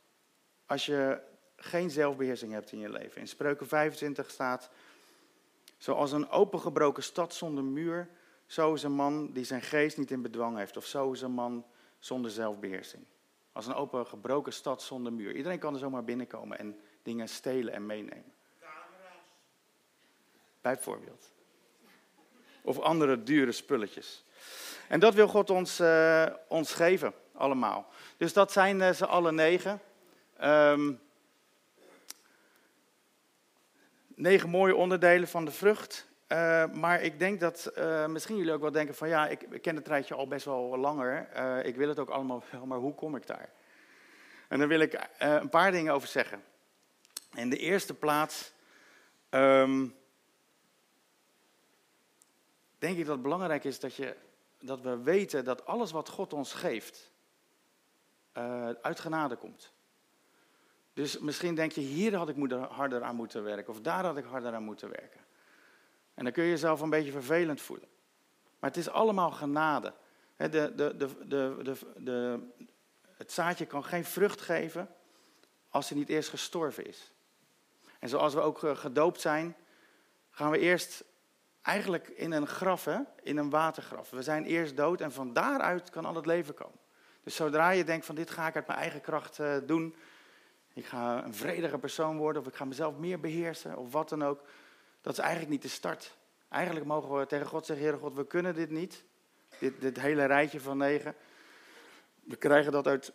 als 0.66 0.86
je 0.86 1.20
geen 1.56 1.90
zelfbeheersing 1.90 2.52
hebt 2.52 2.72
in 2.72 2.78
je 2.78 2.88
leven. 2.88 3.20
In 3.20 3.28
Spreuken 3.28 3.66
25 3.66 4.30
staat, 4.30 4.70
zoals 5.78 6.12
een 6.12 6.28
opengebroken 6.28 7.02
stad 7.02 7.34
zonder 7.34 7.64
muur, 7.64 8.08
zo 8.46 8.74
is 8.74 8.82
een 8.82 8.92
man 8.92 9.32
die 9.32 9.44
zijn 9.44 9.62
geest 9.62 9.98
niet 9.98 10.10
in 10.10 10.22
bedwang 10.22 10.56
heeft. 10.56 10.76
Of 10.76 10.86
zo 10.86 11.12
is 11.12 11.20
een 11.20 11.32
man 11.32 11.66
zonder 11.98 12.30
zelfbeheersing. 12.30 13.04
Als 13.52 13.66
een 13.66 13.74
open 13.74 14.06
gebroken 14.06 14.52
stad 14.52 14.82
zonder 14.82 15.12
muur. 15.12 15.34
Iedereen 15.34 15.58
kan 15.58 15.72
er 15.72 15.80
zomaar 15.80 16.04
binnenkomen 16.04 16.58
en 16.58 16.80
dingen 17.02 17.28
stelen 17.28 17.72
en 17.72 17.86
meenemen. 17.86 18.34
Bijvoorbeeld. 20.60 21.32
Of 22.62 22.78
andere 22.78 23.22
dure 23.22 23.52
spulletjes. 23.52 24.24
En 24.88 25.00
dat 25.00 25.14
wil 25.14 25.28
God 25.28 25.50
ons, 25.50 25.80
uh, 25.80 26.26
ons 26.48 26.72
geven, 26.72 27.14
allemaal. 27.32 27.88
Dus 28.16 28.32
dat 28.32 28.52
zijn 28.52 28.80
uh, 28.80 28.90
ze 28.90 29.06
alle 29.06 29.32
negen. 29.32 29.80
Um, 30.42 31.00
negen 34.14 34.48
mooie 34.48 34.76
onderdelen 34.76 35.28
van 35.28 35.44
de 35.44 35.50
vrucht. 35.50 36.08
Uh, 36.28 36.64
maar 36.72 37.02
ik 37.02 37.18
denk 37.18 37.40
dat 37.40 37.72
uh, 37.78 38.06
misschien 38.06 38.36
jullie 38.36 38.52
ook 38.52 38.60
wel 38.60 38.72
denken 38.72 38.94
van 38.94 39.08
ja, 39.08 39.28
ik, 39.28 39.62
ken 39.62 39.74
het 39.74 39.84
treintje 39.84 40.14
al 40.14 40.28
best 40.28 40.44
wel 40.44 40.76
langer. 40.78 41.28
Ik 41.64 41.76
wil 41.76 41.88
het 41.88 41.98
ook 41.98 42.08
allemaal 42.08 42.42
wel, 42.50 42.66
maar 42.66 42.78
hoe 42.78 42.94
kom 42.94 43.16
ik 43.16 43.26
daar? 43.26 43.48
En 44.48 44.58
daar 44.58 44.68
wil 44.68 44.80
ik 44.80 45.08
een 45.18 45.48
paar 45.48 45.70
dingen 45.70 45.92
over 45.92 46.08
zeggen. 46.08 46.42
In 47.34 47.50
de 47.50 47.58
eerste 47.58 47.94
plaats 47.94 48.52
um, 49.30 49.94
denk 52.78 52.98
ik 52.98 53.04
dat 53.04 53.14
het 53.14 53.22
belangrijk 53.22 53.64
is 53.64 53.80
dat, 53.80 53.94
je, 53.94 54.16
dat 54.60 54.80
we 54.80 55.02
weten 55.02 55.44
dat 55.44 55.66
alles 55.66 55.90
wat 55.90 56.08
God 56.08 56.32
ons 56.32 56.52
geeft 56.52 57.10
uit 58.82 59.00
genade 59.00 59.36
komt. 59.36 59.72
Dus 60.92 61.18
misschien 61.18 61.54
denk 61.54 61.72
je, 61.72 61.80
hier 61.80 62.16
had 62.16 62.28
ik 62.28 62.52
harder 62.68 63.02
aan 63.02 63.16
moeten 63.16 63.42
werken 63.42 63.72
of 63.72 63.80
daar 63.80 64.04
had 64.04 64.16
ik 64.16 64.24
harder 64.24 64.54
aan 64.54 64.62
moeten 64.62 64.88
werken. 64.88 65.20
En 66.14 66.24
dan 66.24 66.32
kun 66.32 66.44
je 66.44 66.50
jezelf 66.50 66.80
een 66.80 66.90
beetje 66.90 67.12
vervelend 67.12 67.60
voelen. 67.60 67.88
Maar 68.58 68.70
het 68.70 68.78
is 68.78 68.88
allemaal 68.88 69.30
genade. 69.30 69.94
De, 70.36 70.72
de, 70.74 71.14
de, 71.96 72.40
het 73.16 73.32
zaadje 73.32 73.66
kan 73.66 73.84
geen 73.84 74.04
vrucht 74.04 74.40
geven 74.40 74.88
als 75.68 75.88
hij 75.88 75.98
niet 75.98 76.08
eerst 76.08 76.28
gestorven 76.28 76.86
is. 76.86 77.12
En 77.98 78.08
zoals 78.08 78.34
we 78.34 78.40
ook 78.40 78.64
eh, 78.64 78.76
gedoopt 78.76 79.20
zijn, 79.20 79.56
gaan 80.30 80.50
we 80.50 80.58
eerst 80.58 81.04
eigenlijk 81.62 82.08
in 82.08 82.32
een 82.32 82.46
graf, 82.46 82.84
hè? 82.84 82.98
in 83.22 83.36
een 83.36 83.50
watergraf. 83.50 84.10
We 84.10 84.22
zijn 84.22 84.44
eerst 84.44 84.76
dood 84.76 85.00
en 85.00 85.12
van 85.12 85.32
daaruit 85.32 85.90
kan 85.90 86.04
al 86.04 86.14
het 86.14 86.26
leven 86.26 86.54
komen. 86.54 86.78
Dus 87.26 87.34
zodra 87.34 87.70
je 87.70 87.84
denkt 87.84 88.06
van 88.06 88.14
dit 88.14 88.30
ga 88.30 88.46
ik 88.46 88.54
uit 88.54 88.66
mijn 88.66 88.78
eigen 88.78 89.00
kracht 89.00 89.38
uh, 89.38 89.56
doen, 89.64 89.96
ik 90.74 90.86
ga 90.86 91.24
een 91.24 91.34
vredige 91.34 91.78
persoon 91.78 92.16
worden 92.16 92.42
of 92.42 92.48
ik 92.48 92.54
ga 92.54 92.64
mezelf 92.64 92.96
meer 92.96 93.20
beheersen 93.20 93.76
of 93.76 93.92
wat 93.92 94.08
dan 94.08 94.24
ook, 94.24 94.42
dat 95.00 95.12
is 95.12 95.18
eigenlijk 95.18 95.50
niet 95.50 95.62
de 95.62 95.68
start. 95.68 96.16
Eigenlijk 96.48 96.86
mogen 96.86 97.18
we 97.18 97.26
tegen 97.26 97.46
God 97.46 97.66
zeggen, 97.66 97.84
Heere 97.84 98.00
God, 98.00 98.14
we 98.14 98.26
kunnen 98.26 98.54
dit 98.54 98.70
niet. 98.70 99.04
Dit, 99.58 99.80
dit 99.80 100.00
hele 100.00 100.24
rijtje 100.24 100.60
van 100.60 100.76
negen. 100.78 101.14
We 102.24 102.36
krijgen 102.36 102.72
dat 102.72 102.86
uit 102.86 103.12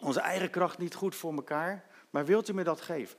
onze 0.00 0.20
eigen 0.20 0.50
kracht 0.50 0.78
niet 0.78 0.94
goed 0.94 1.14
voor 1.14 1.34
elkaar. 1.34 1.84
Maar 2.10 2.24
wilt 2.24 2.48
u 2.48 2.54
me 2.54 2.64
dat 2.64 2.80
geven? 2.80 3.18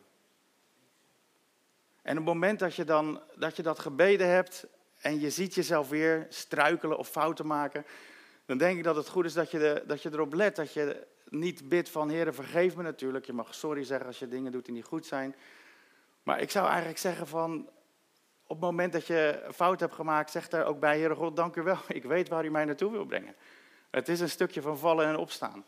En 2.02 2.12
op 2.12 2.26
het 2.26 2.34
moment 2.34 2.60
dat 2.60 2.76
je, 2.76 2.84
dan, 2.84 3.22
dat 3.36 3.56
je 3.56 3.64
dat 3.64 3.80
gebeden 3.80 4.28
hebt 4.28 4.66
en 5.00 5.20
je 5.20 5.30
ziet 5.30 5.54
jezelf 5.54 5.90
weer 5.90 6.26
struikelen 6.30 6.98
of 6.98 7.10
fouten 7.10 7.48
maken, 7.48 7.86
dan 8.52 8.60
denk 8.60 8.78
ik 8.78 8.84
dat 8.84 8.96
het 8.96 9.08
goed 9.08 9.26
is 9.26 9.34
dat 9.34 9.52
je, 9.52 9.84
dat 9.88 10.02
je 10.02 10.10
erop 10.12 10.34
let. 10.34 10.56
Dat 10.56 10.74
je 10.74 11.08
niet 11.30 11.70
bidt 11.70 11.90
van, 11.90 12.10
Heer, 12.10 12.34
vergeef 12.34 12.76
me 12.76 12.84
natuurlijk. 12.84 13.26
Je 13.26 13.34
mag 13.34 13.56
sorry 13.56 13.84
zeggen 13.84 14.08
als 14.08 14.20
je 14.20 14.28
dingen 14.28 14.52
doet 14.52 14.66
die 14.66 14.74
niet 14.74 14.86
goed 14.86 15.06
zijn. 15.06 15.36
Maar 16.24 16.40
ik 16.40 16.52
zou 16.52 16.68
eigenlijk 16.68 16.98
zeggen 16.98 17.28
van, 17.28 17.70
op 18.44 18.56
het 18.56 18.60
moment 18.60 18.94
dat 18.94 19.08
je 19.08 19.48
fout 19.54 19.80
hebt 19.80 19.94
gemaakt, 19.94 20.32
zeg 20.32 20.48
daar 20.48 20.66
ook 20.66 20.80
bij, 20.80 20.98
Heere 20.98 21.16
God, 21.16 21.36
dank 21.36 21.56
u 21.56 21.62
wel. 21.62 21.78
Ik 21.88 22.04
weet 22.04 22.30
waar 22.30 22.46
u 22.46 22.50
mij 22.50 22.66
naartoe 22.66 22.92
wil 22.92 23.06
brengen. 23.06 23.36
Het 23.90 24.10
is 24.10 24.20
een 24.20 24.30
stukje 24.30 24.62
van 24.62 24.78
vallen 24.78 25.06
en 25.06 25.16
opstaan. 25.16 25.66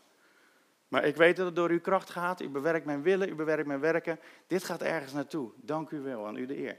Maar 0.88 1.06
ik 1.06 1.16
weet 1.16 1.36
dat 1.36 1.46
het 1.46 1.56
door 1.56 1.70
uw 1.70 1.82
kracht 1.82 2.10
gaat. 2.10 2.42
U 2.42 2.50
bewerkt 2.50 2.86
mijn 2.86 3.02
willen, 3.02 3.30
u 3.30 3.36
bewerkt 3.36 3.68
mijn 3.68 3.80
werken. 3.80 4.20
Dit 4.48 4.64
gaat 4.64 4.82
ergens 4.82 5.14
naartoe. 5.14 5.52
Dank 5.56 5.90
u 5.90 6.00
wel, 6.00 6.28
aan 6.28 6.38
u 6.38 6.46
de 6.46 6.58
eer. 6.58 6.78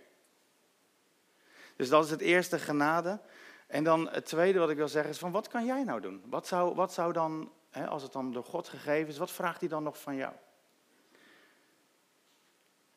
Dus 1.77 1.89
dat 1.89 2.05
is 2.05 2.11
het 2.11 2.21
eerste 2.21 2.59
genade. 2.59 3.21
En 3.67 3.85
dan 3.85 4.09
het 4.09 4.27
tweede 4.27 4.59
wat 4.59 4.71
ik 4.71 4.77
wil 4.77 4.89
zeggen 4.89 5.11
is 5.11 5.19
van 5.19 5.33
wat 5.33 5.49
kan 5.49 5.65
jij 5.65 5.85
nou 5.85 6.01
doen? 6.01 6.23
Wat 6.27 6.47
zou, 6.47 6.75
wat 6.75 6.93
zou 6.93 7.13
dan, 7.13 7.53
hè, 7.71 7.87
als 7.87 8.03
het 8.03 8.13
dan 8.13 8.33
door 8.33 8.45
God 8.45 8.69
gegeven 8.69 9.09
is, 9.09 9.19
wat 9.19 9.31
vraagt 9.31 9.61
hij 9.61 9.69
dan 9.69 9.83
nog 9.83 10.01
van 10.01 10.17
jou? 10.17 10.33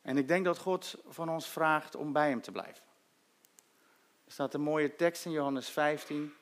En 0.02 0.18
ik 0.18 0.28
denk 0.28 0.46
dat 0.46 0.58
God 0.58 0.96
van 1.08 1.30
ons 1.30 1.48
vraagt 1.48 1.96
om 1.96 2.14
bij 2.14 2.30
hem 2.30 2.42
te 2.42 2.52
blijven. 2.52 2.84
Er 4.26 4.32
staat 4.32 4.54
een 4.54 4.62
mooie 4.62 4.96
tekst 4.96 5.26
in 5.26 5.32
Johannes 5.32 5.70
15. 5.70 6.34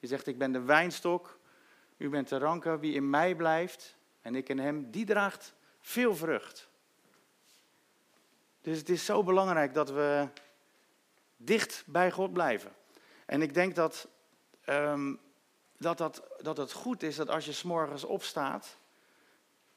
Die 0.00 0.08
zegt, 0.08 0.26
ik 0.26 0.38
ben 0.38 0.52
de 0.52 0.60
wijnstok, 0.60 1.38
u 1.96 2.08
bent 2.08 2.28
de 2.28 2.38
ranke, 2.38 2.78
wie 2.78 2.94
in 2.94 3.10
mij 3.10 3.34
blijft 3.34 3.96
en 4.22 4.34
ik 4.34 4.48
in 4.48 4.58
hem, 4.58 4.90
die 4.90 5.04
draagt 5.04 5.54
veel 5.80 6.16
vrucht. 6.16 6.68
Dus 8.60 8.78
het 8.78 8.88
is 8.88 9.04
zo 9.04 9.22
belangrijk 9.22 9.74
dat 9.74 9.90
we 9.90 10.28
dicht 11.36 11.82
bij 11.86 12.10
God 12.10 12.32
blijven. 12.32 12.72
En 13.30 13.42
ik 13.42 13.54
denk 13.54 13.74
dat, 13.74 14.08
um, 14.66 15.20
dat, 15.78 15.98
dat, 15.98 16.22
dat 16.38 16.56
het 16.56 16.72
goed 16.72 17.02
is 17.02 17.16
dat 17.16 17.28
als 17.28 17.44
je 17.44 17.52
s'morgens 17.52 18.04
opstaat, 18.04 18.78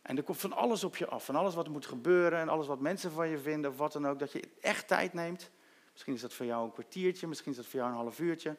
en 0.02 0.18
er 0.18 0.24
komt 0.24 0.40
van 0.40 0.54
alles 0.54 0.84
op 0.84 0.96
je 0.96 1.08
af, 1.08 1.26
van 1.26 1.36
alles 1.36 1.56
wat 1.56 1.68
moet 1.68 1.86
gebeuren 1.86 2.40
en 2.40 2.50
alles 2.50 2.68
wat 2.68 2.80
mensen 2.80 3.12
van 3.12 3.30
je 3.30 3.38
vinden 3.38 3.72
of 3.72 3.78
wat 3.78 3.94
dan 3.94 4.08
ook, 4.08 4.20
dat 4.20 4.32
je 4.32 4.50
echt 4.62 4.88
tijd 4.88 5.14
neemt 5.14 5.52
Misschien 5.94 6.14
is 6.14 6.22
dat 6.22 6.34
voor 6.34 6.46
jou 6.46 6.66
een 6.66 6.72
kwartiertje, 6.72 7.28
misschien 7.28 7.52
is 7.52 7.58
dat 7.58 7.66
voor 7.66 7.80
jou 7.80 7.92
een 7.92 7.98
half 7.98 8.20
uurtje. 8.20 8.56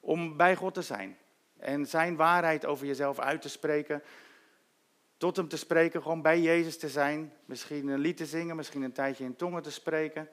Om 0.00 0.36
bij 0.36 0.56
God 0.56 0.74
te 0.74 0.82
zijn. 0.82 1.16
En 1.58 1.86
zijn 1.86 2.16
waarheid 2.16 2.66
over 2.66 2.86
jezelf 2.86 3.18
uit 3.18 3.42
te 3.42 3.48
spreken. 3.48 4.02
Tot 5.16 5.36
hem 5.36 5.48
te 5.48 5.56
spreken, 5.56 6.02
gewoon 6.02 6.22
bij 6.22 6.40
Jezus 6.40 6.78
te 6.78 6.88
zijn. 6.88 7.32
Misschien 7.44 7.88
een 7.88 7.98
lied 7.98 8.16
te 8.16 8.26
zingen, 8.26 8.56
misschien 8.56 8.82
een 8.82 8.92
tijdje 8.92 9.24
in 9.24 9.36
tongen 9.36 9.62
te 9.62 9.70
spreken. 9.70 10.28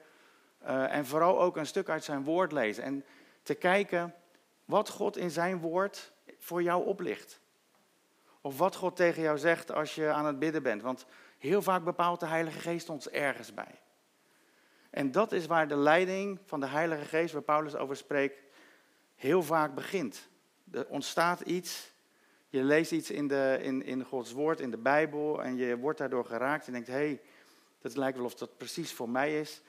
Uh, 0.62 0.94
en 0.94 1.06
vooral 1.06 1.40
ook 1.40 1.56
een 1.56 1.66
stuk 1.66 1.88
uit 1.88 2.04
zijn 2.04 2.24
woord 2.24 2.52
lezen. 2.52 2.84
En 2.84 3.04
te 3.42 3.54
kijken 3.54 4.14
wat 4.64 4.88
God 4.88 5.16
in 5.16 5.30
zijn 5.30 5.58
woord 5.58 6.12
voor 6.38 6.62
jou 6.62 6.86
oplicht. 6.86 7.40
Of 8.40 8.58
wat 8.58 8.76
God 8.76 8.96
tegen 8.96 9.22
jou 9.22 9.38
zegt 9.38 9.72
als 9.72 9.94
je 9.94 10.08
aan 10.08 10.26
het 10.26 10.38
bidden 10.38 10.62
bent. 10.62 10.82
Want 10.82 11.06
heel 11.38 11.62
vaak 11.62 11.84
bepaalt 11.84 12.20
de 12.20 12.26
Heilige 12.26 12.60
Geest 12.60 12.88
ons 12.88 13.08
ergens 13.08 13.54
bij. 13.54 13.80
En 14.90 15.10
dat 15.10 15.32
is 15.32 15.46
waar 15.46 15.68
de 15.68 15.76
leiding 15.76 16.38
van 16.44 16.60
de 16.60 16.66
Heilige 16.66 17.04
Geest, 17.04 17.32
waar 17.32 17.42
Paulus 17.42 17.76
over 17.76 17.96
spreekt, 17.96 18.42
heel 19.14 19.42
vaak 19.42 19.74
begint. 19.74 20.28
Er 20.72 20.86
ontstaat 20.88 21.40
iets, 21.40 21.92
je 22.48 22.62
leest 22.62 22.92
iets 22.92 23.10
in, 23.10 23.28
de, 23.28 23.58
in, 23.62 23.84
in 23.84 24.04
Gods 24.04 24.32
woord, 24.32 24.60
in 24.60 24.70
de 24.70 24.78
Bijbel, 24.78 25.42
en 25.42 25.56
je 25.56 25.78
wordt 25.78 25.98
daardoor 25.98 26.24
geraakt 26.24 26.66
en 26.66 26.72
denkt, 26.72 26.88
hé, 26.88 26.94
hey, 26.94 27.20
dat 27.80 27.96
lijkt 27.96 28.16
wel 28.16 28.26
of 28.26 28.34
dat 28.34 28.56
precies 28.56 28.92
voor 28.92 29.08
mij 29.08 29.40
is. 29.40 29.62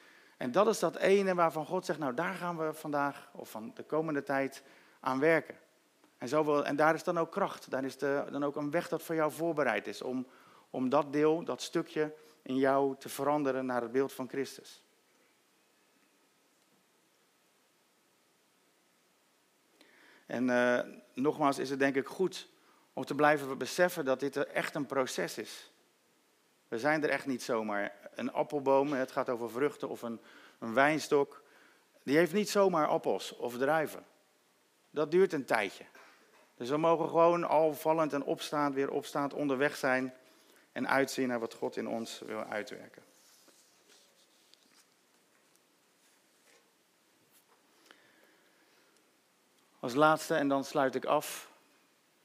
En 0.43 0.51
dat 0.51 0.67
is 0.67 0.79
dat 0.79 0.95
ene 0.95 1.35
waarvan 1.35 1.65
God 1.65 1.85
zegt, 1.85 1.99
nou 1.99 2.13
daar 2.13 2.33
gaan 2.33 2.57
we 2.57 2.73
vandaag, 2.73 3.29
of 3.31 3.49
van 3.49 3.71
de 3.73 3.83
komende 3.83 4.23
tijd, 4.23 4.63
aan 4.99 5.19
werken. 5.19 5.55
En, 6.17 6.63
en 6.63 6.75
daar 6.75 6.93
is 6.93 7.03
dan 7.03 7.17
ook 7.17 7.31
kracht, 7.31 7.69
daar 7.69 7.83
is 7.83 7.97
de, 7.97 8.25
dan 8.31 8.43
ook 8.43 8.55
een 8.55 8.71
weg 8.71 8.87
dat 8.87 9.03
voor 9.03 9.15
jou 9.15 9.31
voorbereid 9.31 9.87
is, 9.87 10.01
om, 10.01 10.27
om 10.69 10.89
dat 10.89 11.13
deel, 11.13 11.43
dat 11.43 11.61
stukje 11.61 12.13
in 12.41 12.55
jou 12.55 12.95
te 12.97 13.09
veranderen 13.09 13.65
naar 13.65 13.81
het 13.81 13.91
beeld 13.91 14.13
van 14.13 14.29
Christus. 14.29 14.83
En 20.25 20.47
uh, 20.47 20.79
nogmaals 21.13 21.59
is 21.59 21.69
het 21.69 21.79
denk 21.79 21.95
ik 21.95 22.07
goed 22.07 22.49
om 22.93 23.05
te 23.05 23.15
blijven 23.15 23.57
beseffen 23.57 24.05
dat 24.05 24.19
dit 24.19 24.37
echt 24.37 24.75
een 24.75 24.85
proces 24.85 25.37
is. 25.37 25.72
We 26.73 26.79
zijn 26.79 27.03
er 27.03 27.09
echt 27.09 27.25
niet 27.25 27.43
zomaar. 27.43 27.91
Een 28.15 28.31
appelboom, 28.31 28.93
het 28.93 29.11
gaat 29.11 29.29
over 29.29 29.49
vruchten 29.49 29.89
of 29.89 30.01
een, 30.01 30.19
een 30.59 30.73
wijnstok, 30.73 31.43
die 32.03 32.17
heeft 32.17 32.33
niet 32.33 32.49
zomaar 32.49 32.87
appels 32.87 33.35
of 33.35 33.57
druiven. 33.57 34.05
Dat 34.89 35.11
duurt 35.11 35.33
een 35.33 35.45
tijdje. 35.45 35.83
Dus 36.55 36.69
we 36.69 36.77
mogen 36.77 37.09
gewoon 37.09 37.43
al 37.43 37.73
vallend 37.73 38.13
en 38.13 38.23
opstaand, 38.23 38.75
weer 38.75 38.91
opstaand 38.91 39.33
onderweg 39.33 39.75
zijn 39.75 40.13
en 40.71 40.87
uitzien 40.87 41.27
naar 41.27 41.39
wat 41.39 41.53
God 41.53 41.77
in 41.77 41.87
ons 41.87 42.19
wil 42.25 42.43
uitwerken. 42.43 43.03
Als 49.79 49.93
laatste, 49.93 50.35
en 50.35 50.47
dan 50.47 50.63
sluit 50.63 50.95
ik 50.95 51.05
af. 51.05 51.51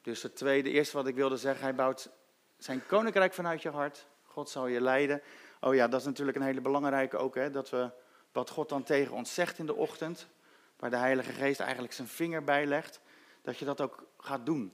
Dus 0.02 0.22
het 0.22 0.36
tweede, 0.36 0.70
eerste 0.70 0.96
wat 0.96 1.06
ik 1.06 1.14
wilde 1.14 1.36
zeggen, 1.36 1.62
hij 1.62 1.74
bouwt 1.74 2.10
zijn 2.58 2.86
koninkrijk 2.86 3.34
vanuit 3.34 3.62
je 3.62 3.70
hart. 3.70 4.06
God 4.38 4.50
zal 4.50 4.66
je 4.66 4.80
leiden. 4.80 5.22
Oh 5.60 5.74
ja, 5.74 5.88
dat 5.88 6.00
is 6.00 6.06
natuurlijk 6.06 6.36
een 6.36 6.42
hele 6.42 6.60
belangrijke 6.60 7.16
ook, 7.16 7.34
hè, 7.34 7.50
dat 7.50 7.70
we 7.70 7.90
wat 8.32 8.50
God 8.50 8.68
dan 8.68 8.82
tegen 8.82 9.14
ons 9.14 9.34
zegt 9.34 9.58
in 9.58 9.66
de 9.66 9.74
ochtend, 9.74 10.28
waar 10.76 10.90
de 10.90 10.96
Heilige 10.96 11.32
Geest 11.32 11.60
eigenlijk 11.60 11.92
zijn 11.92 12.08
vinger 12.08 12.44
bij 12.44 12.66
legt, 12.66 13.00
dat 13.42 13.58
je 13.58 13.64
dat 13.64 13.80
ook 13.80 14.06
gaat 14.18 14.46
doen. 14.46 14.72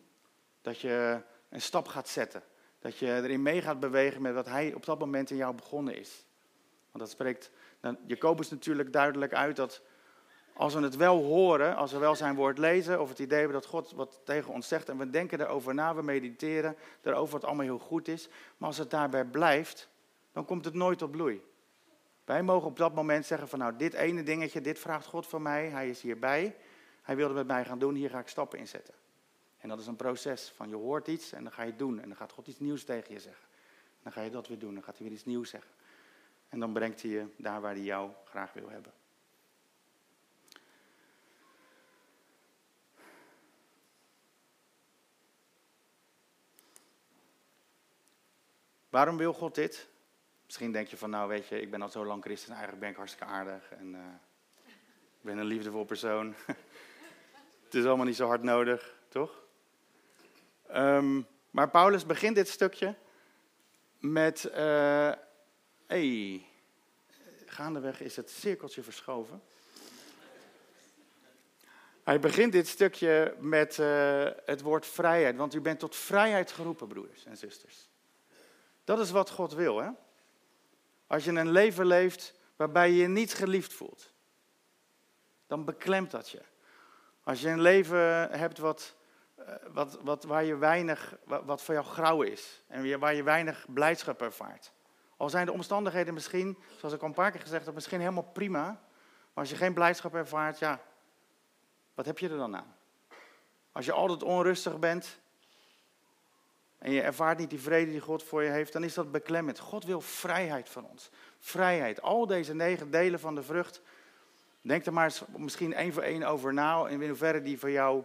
Dat 0.63 0.81
je 0.81 1.21
een 1.49 1.61
stap 1.61 1.89
gaat 1.89 2.09
zetten. 2.09 2.43
Dat 2.79 2.99
je 2.99 3.07
erin 3.07 3.43
mee 3.43 3.63
gaat 3.63 3.81
bewegen 3.81 4.23
met 4.23 4.35
wat 4.35 4.47
hij 4.47 4.75
op 4.75 4.85
dat 4.85 4.99
moment 4.99 5.31
in 5.31 5.37
jou 5.37 5.55
begonnen 5.55 5.99
is. 5.99 6.25
Want 6.91 7.05
dat 7.05 7.11
spreekt 7.11 7.51
nou, 7.81 7.97
Jacobus 8.07 8.51
natuurlijk 8.51 8.93
duidelijk 8.93 9.35
uit 9.35 9.57
dat 9.57 9.83
als 10.55 10.75
we 10.75 10.81
het 10.81 10.97
wel 10.97 11.23
horen, 11.23 11.77
als 11.77 11.93
we 11.93 11.99
wel 11.99 12.15
zijn 12.15 12.35
woord 12.35 12.59
lezen 12.59 13.01
of 13.01 13.09
het 13.09 13.19
idee 13.19 13.39
hebben 13.39 13.61
dat 13.61 13.67
God 13.67 13.93
wat 13.93 14.21
tegen 14.25 14.53
ons 14.53 14.69
zegt 14.69 14.89
en 14.89 14.99
we 14.99 15.11
denken 15.11 15.41
erover 15.41 15.75
na, 15.75 15.95
we 15.95 16.03
mediteren 16.03 16.77
erover 17.03 17.33
wat 17.33 17.45
allemaal 17.45 17.65
heel 17.65 17.79
goed 17.79 18.09
is, 18.09 18.29
maar 18.57 18.69
als 18.69 18.79
het 18.79 18.91
daarbij 18.91 19.25
blijft, 19.25 19.89
dan 20.33 20.45
komt 20.45 20.65
het 20.65 20.75
nooit 20.75 20.99
tot 20.99 21.11
bloei. 21.11 21.43
Wij 22.25 22.43
mogen 22.43 22.69
op 22.69 22.77
dat 22.77 22.95
moment 22.95 23.27
zeggen 23.27 23.49
van 23.49 23.59
nou, 23.59 23.77
dit 23.77 23.95
ene 23.95 24.23
dingetje, 24.23 24.61
dit 24.61 24.79
vraagt 24.79 25.07
God 25.07 25.27
van 25.27 25.43
mij, 25.43 25.69
hij 25.69 25.89
is 25.89 26.01
hierbij, 26.01 26.57
hij 27.03 27.17
wilde 27.17 27.35
met 27.35 27.47
mij 27.47 27.65
gaan 27.65 27.79
doen, 27.79 27.95
hier 27.95 28.11
ga 28.11 28.19
ik 28.19 28.29
stappen 28.29 28.59
in 28.59 28.69
zetten. 28.69 28.95
En 29.59 29.69
dat 29.69 29.81
is 29.81 29.87
een 29.87 29.97
proces 29.97 30.53
van 30.57 30.69
je 30.69 30.75
hoort 30.75 31.09
iets 31.09 31.33
en 31.33 31.43
dan 31.43 31.53
ga 31.53 31.63
je 31.63 31.69
het 31.71 31.79
doen 31.79 32.01
en 32.01 32.09
dan 32.09 32.17
gaat 32.17 32.33
God 32.33 32.47
iets 32.47 32.59
nieuws 32.59 32.85
tegen 32.85 33.15
je 33.15 33.21
zeggen. 33.21 33.47
Dan 34.03 34.13
ga 34.13 34.23
je 34.23 34.31
dat 34.31 34.49
weer 34.49 34.59
doen, 34.59 34.75
dan 34.75 34.83
gaat 34.83 34.97
hij 34.97 35.07
weer 35.07 35.17
iets 35.17 35.25
nieuws 35.25 35.51
zeggen. 35.51 35.71
En 36.49 36.61
dan 36.61 36.73
brengt 36.73 37.03
hij 37.03 37.11
je 37.11 37.27
daar 37.37 37.61
waar 37.61 37.75
hij 37.75 37.83
jou 37.83 38.11
graag 38.25 38.53
wil 38.53 38.69
hebben. 38.69 38.93
Waarom 48.95 49.17
wil 49.17 49.33
God 49.33 49.55
dit? 49.55 49.89
Misschien 50.45 50.73
denk 50.73 50.89
je 50.89 50.97
van, 50.97 51.11
nou 51.11 51.29
weet 51.29 51.47
je, 51.47 51.61
ik 51.61 51.71
ben 51.71 51.83
al 51.83 51.89
zo 51.89 52.05
lang 52.05 52.23
christen, 52.23 52.51
eigenlijk 52.51 52.81
ben 52.81 52.91
ik 52.91 52.97
hartstikke 52.97 53.33
aardig 53.33 53.71
en 53.71 53.93
uh, 53.93 54.01
ik 55.19 55.21
ben 55.21 55.39
een 55.39 55.45
liefdevol 55.45 55.85
persoon. 55.85 56.35
het 57.65 57.75
is 57.75 57.85
allemaal 57.85 58.07
niet 58.07 58.17
zo 58.17 58.27
hard 58.27 58.43
nodig, 58.43 58.95
toch? 59.09 59.43
Um, 60.75 61.27
maar 61.51 61.71
Paulus 61.71 62.07
begint 62.07 62.35
dit 62.35 62.49
stukje 62.49 62.95
met, 63.99 64.45
uh, 64.45 65.13
hey, 65.87 66.47
gaandeweg 67.47 68.01
is 68.01 68.17
het 68.17 68.31
cirkeltje 68.31 68.83
verschoven. 68.83 69.43
Hij 72.05 72.21
begint 72.21 72.53
dit 72.53 72.69
stukje 72.69 73.37
met 73.41 73.79
uh, 73.79 74.29
het 74.45 74.61
woord 74.61 74.87
vrijheid, 74.87 75.37
want 75.37 75.55
u 75.55 75.61
bent 75.61 75.79
tot 75.79 75.97
vrijheid 75.97 76.53
geroepen, 76.53 76.89
broeders 76.89 77.25
en 77.25 77.37
zusters. 77.37 77.93
Dat 78.85 78.99
is 78.99 79.11
wat 79.11 79.31
God 79.31 79.53
wil, 79.53 79.79
hè? 79.79 79.91
Als 81.07 81.25
je 81.25 81.31
een 81.31 81.51
leven 81.51 81.87
leeft 81.87 82.35
waarbij 82.57 82.91
je 82.91 82.97
je 82.97 83.09
niet 83.09 83.35
geliefd 83.35 83.73
voelt, 83.73 84.13
dan 85.47 85.65
beklemt 85.65 86.11
dat 86.11 86.31
je. 86.31 86.43
Als 87.23 87.41
je 87.41 87.49
een 87.49 87.61
leven 87.61 88.31
hebt 88.39 88.59
wat, 88.59 88.97
eh, 89.35 89.55
wat, 89.73 89.99
wat, 90.03 90.25
waar 90.25 90.45
je 90.45 90.57
weinig, 90.57 91.17
wat 91.25 91.63
voor 91.63 91.75
jou 91.75 91.87
grauw 91.87 92.23
is 92.23 92.63
en 92.67 92.99
waar 92.99 93.15
je 93.15 93.23
weinig 93.23 93.67
blijdschap 93.69 94.23
ervaart. 94.23 94.73
Al 95.17 95.31
zijn 95.31 95.47
de 95.47 95.53
omstandigheden 95.53 96.15
misschien, 96.15 96.59
zoals 96.79 96.95
ik 96.95 97.01
al 97.01 97.09
een 97.09 97.15
paar 97.15 97.31
keer 97.31 97.41
gezegd 97.41 97.65
heb, 97.65 97.75
misschien 97.75 98.01
helemaal 98.01 98.31
prima. 98.33 98.63
Maar 98.63 99.45
als 99.45 99.51
je 99.51 99.57
geen 99.57 99.75
blijdschap 99.75 100.15
ervaart, 100.15 100.59
ja, 100.59 100.81
wat 101.95 102.07
heb 102.07 102.19
je 102.19 102.29
er 102.29 102.37
dan 102.37 102.57
aan? 102.57 102.77
Als 103.73 103.85
je 103.85 103.93
altijd 103.93 104.23
onrustig 104.23 104.79
bent, 104.79 105.19
en 106.85 106.93
je 106.93 107.03
ervaart 107.03 107.39
niet 107.39 107.51
die 107.51 107.61
vrede 107.61 107.91
die 107.91 108.01
God 108.01 108.23
voor 108.23 108.43
je 108.43 108.51
heeft, 108.51 108.73
dan 108.73 108.85
is 108.85 108.95
dat 108.95 109.13
beklemmend. 109.13 109.59
God 109.59 109.85
wil 109.85 110.01
vrijheid 110.01 110.69
van 110.69 110.87
ons. 110.87 111.11
Vrijheid. 111.39 112.03
Al 112.03 112.27
deze 112.27 112.55
negen 112.55 112.91
delen 112.91 113.21
van 113.21 113.35
de 113.35 113.43
vrucht. 113.43 113.83
Denk 114.61 114.87
er 114.87 114.93
maar 114.93 115.05
eens 115.05 115.23
misschien 115.37 115.75
één 115.75 115.93
voor 115.93 116.03
één 116.03 116.23
over 116.23 116.53
na, 116.53 116.89
in 116.89 117.09
hoeverre 117.09 117.43
die 117.43 117.59
voor 117.59 117.71
jou 117.71 118.05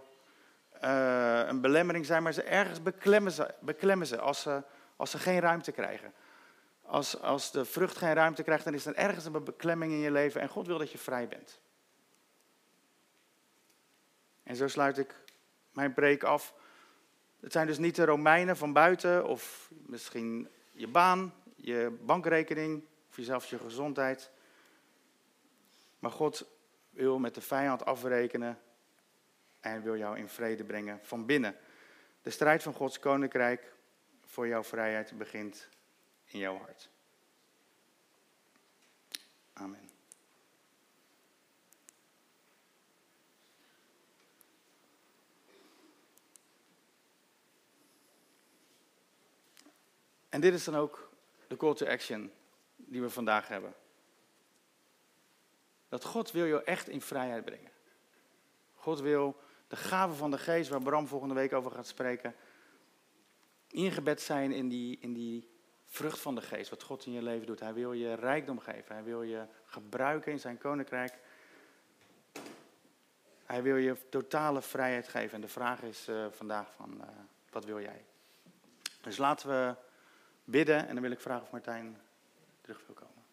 uh, 0.83 1.41
een 1.47 1.61
belemmering 1.61 2.05
zijn. 2.05 2.23
Maar 2.23 2.33
ze 2.33 2.43
ergens 2.43 2.81
beklemmen 2.81 3.31
ze, 3.31 3.53
beklemmen 3.59 4.07
ze, 4.07 4.19
als, 4.19 4.41
ze 4.41 4.63
als 4.95 5.11
ze 5.11 5.17
geen 5.17 5.39
ruimte 5.39 5.71
krijgen. 5.71 6.13
Als, 6.81 7.21
als 7.21 7.51
de 7.51 7.65
vrucht 7.65 7.97
geen 7.97 8.13
ruimte 8.13 8.43
krijgt, 8.43 8.63
dan 8.63 8.73
is 8.73 8.85
er 8.85 8.95
ergens 8.95 9.25
een 9.25 9.43
beklemming 9.43 9.91
in 9.91 9.99
je 9.99 10.11
leven. 10.11 10.41
En 10.41 10.49
God 10.49 10.67
wil 10.67 10.77
dat 10.77 10.91
je 10.91 10.97
vrij 10.97 11.27
bent. 11.27 11.59
En 14.43 14.55
zo 14.55 14.67
sluit 14.67 14.97
ik 14.97 15.15
mijn 15.71 15.93
preek 15.93 16.23
af 16.23 16.53
het 17.39 17.52
zijn 17.52 17.67
dus 17.67 17.78
niet 17.78 17.95
de 17.95 18.06
Romeinen 18.06 18.58
van 18.58 18.73
buiten 18.73 19.25
of 19.25 19.71
misschien 19.86 20.49
je 20.71 20.88
baan, 20.88 21.34
je 21.56 21.97
bankrekening 22.02 22.84
of 23.10 23.15
jezelf 23.15 23.45
je 23.45 23.60
gezondheid. 23.60 24.32
Maar 25.99 26.12
God 26.12 26.45
wil 26.89 27.19
met 27.19 27.36
de 27.36 27.41
vijand 27.41 27.86
afrekenen 27.86 28.60
en 29.60 29.82
wil 29.82 29.97
jou 29.97 30.17
in 30.17 30.30
vrede 30.30 30.63
brengen 30.63 30.99
van 31.04 31.25
binnen. 31.25 31.56
De 32.21 32.30
strijd 32.30 32.63
van 32.63 32.73
Gods 32.73 32.99
koninkrijk 32.99 33.73
voor 34.25 34.47
jouw 34.47 34.63
vrijheid 34.63 35.17
begint 35.17 35.69
in 36.25 36.39
jouw 36.39 36.58
hart. 36.58 36.89
Amen. 39.54 39.88
En 50.29 50.41
dit 50.41 50.53
is 50.53 50.63
dan 50.63 50.75
ook 50.75 51.09
de 51.47 51.57
call 51.57 51.73
to 51.73 51.85
action 51.85 52.31
die 52.75 53.01
we 53.01 53.09
vandaag 53.09 53.47
hebben. 53.47 53.73
Dat 55.89 56.03
God 56.03 56.31
wil 56.31 56.45
je 56.45 56.63
echt 56.63 56.89
in 56.89 57.01
vrijheid 57.01 57.45
brengen. 57.45 57.71
God 58.75 58.99
wil 58.99 59.39
de 59.67 59.75
gave 59.75 60.13
van 60.13 60.31
de 60.31 60.37
geest, 60.37 60.69
waar 60.69 60.81
Bram 60.81 61.07
volgende 61.07 61.33
week 61.33 61.53
over 61.53 61.71
gaat 61.71 61.87
spreken, 61.87 62.35
ingebed 63.67 64.21
zijn 64.21 64.51
in 64.51 64.69
die, 64.69 64.97
in 65.01 65.13
die 65.13 65.49
vrucht 65.85 66.19
van 66.19 66.35
de 66.35 66.41
geest, 66.41 66.69
wat 66.69 66.83
God 66.83 67.05
in 67.05 67.11
je 67.11 67.21
leven 67.21 67.45
doet. 67.45 67.59
Hij 67.59 67.73
wil 67.73 67.93
je 67.93 68.13
rijkdom 68.13 68.59
geven, 68.59 68.95
hij 68.95 69.03
wil 69.03 69.23
je 69.23 69.45
gebruiken 69.65 70.31
in 70.31 70.39
zijn 70.39 70.57
koninkrijk. 70.57 71.17
Hij 73.45 73.63
wil 73.63 73.75
je 73.75 73.95
totale 74.09 74.61
vrijheid 74.61 75.07
geven. 75.07 75.35
En 75.35 75.41
de 75.41 75.47
vraag 75.47 75.81
is 75.81 76.09
uh, 76.09 76.25
vandaag 76.29 76.73
van, 76.75 76.97
uh, 76.97 77.07
wat 77.49 77.65
wil 77.65 77.81
jij? 77.81 78.05
Dus 79.01 79.17
laten 79.17 79.49
we 79.49 79.75
bidden 80.49 80.88
en 80.88 80.93
dan 80.93 81.03
wil 81.03 81.12
ik 81.12 81.19
vragen 81.19 81.43
of 81.43 81.51
Martijn 81.51 81.97
terug 82.62 82.81
wil 82.85 82.95
komen. 82.95 83.23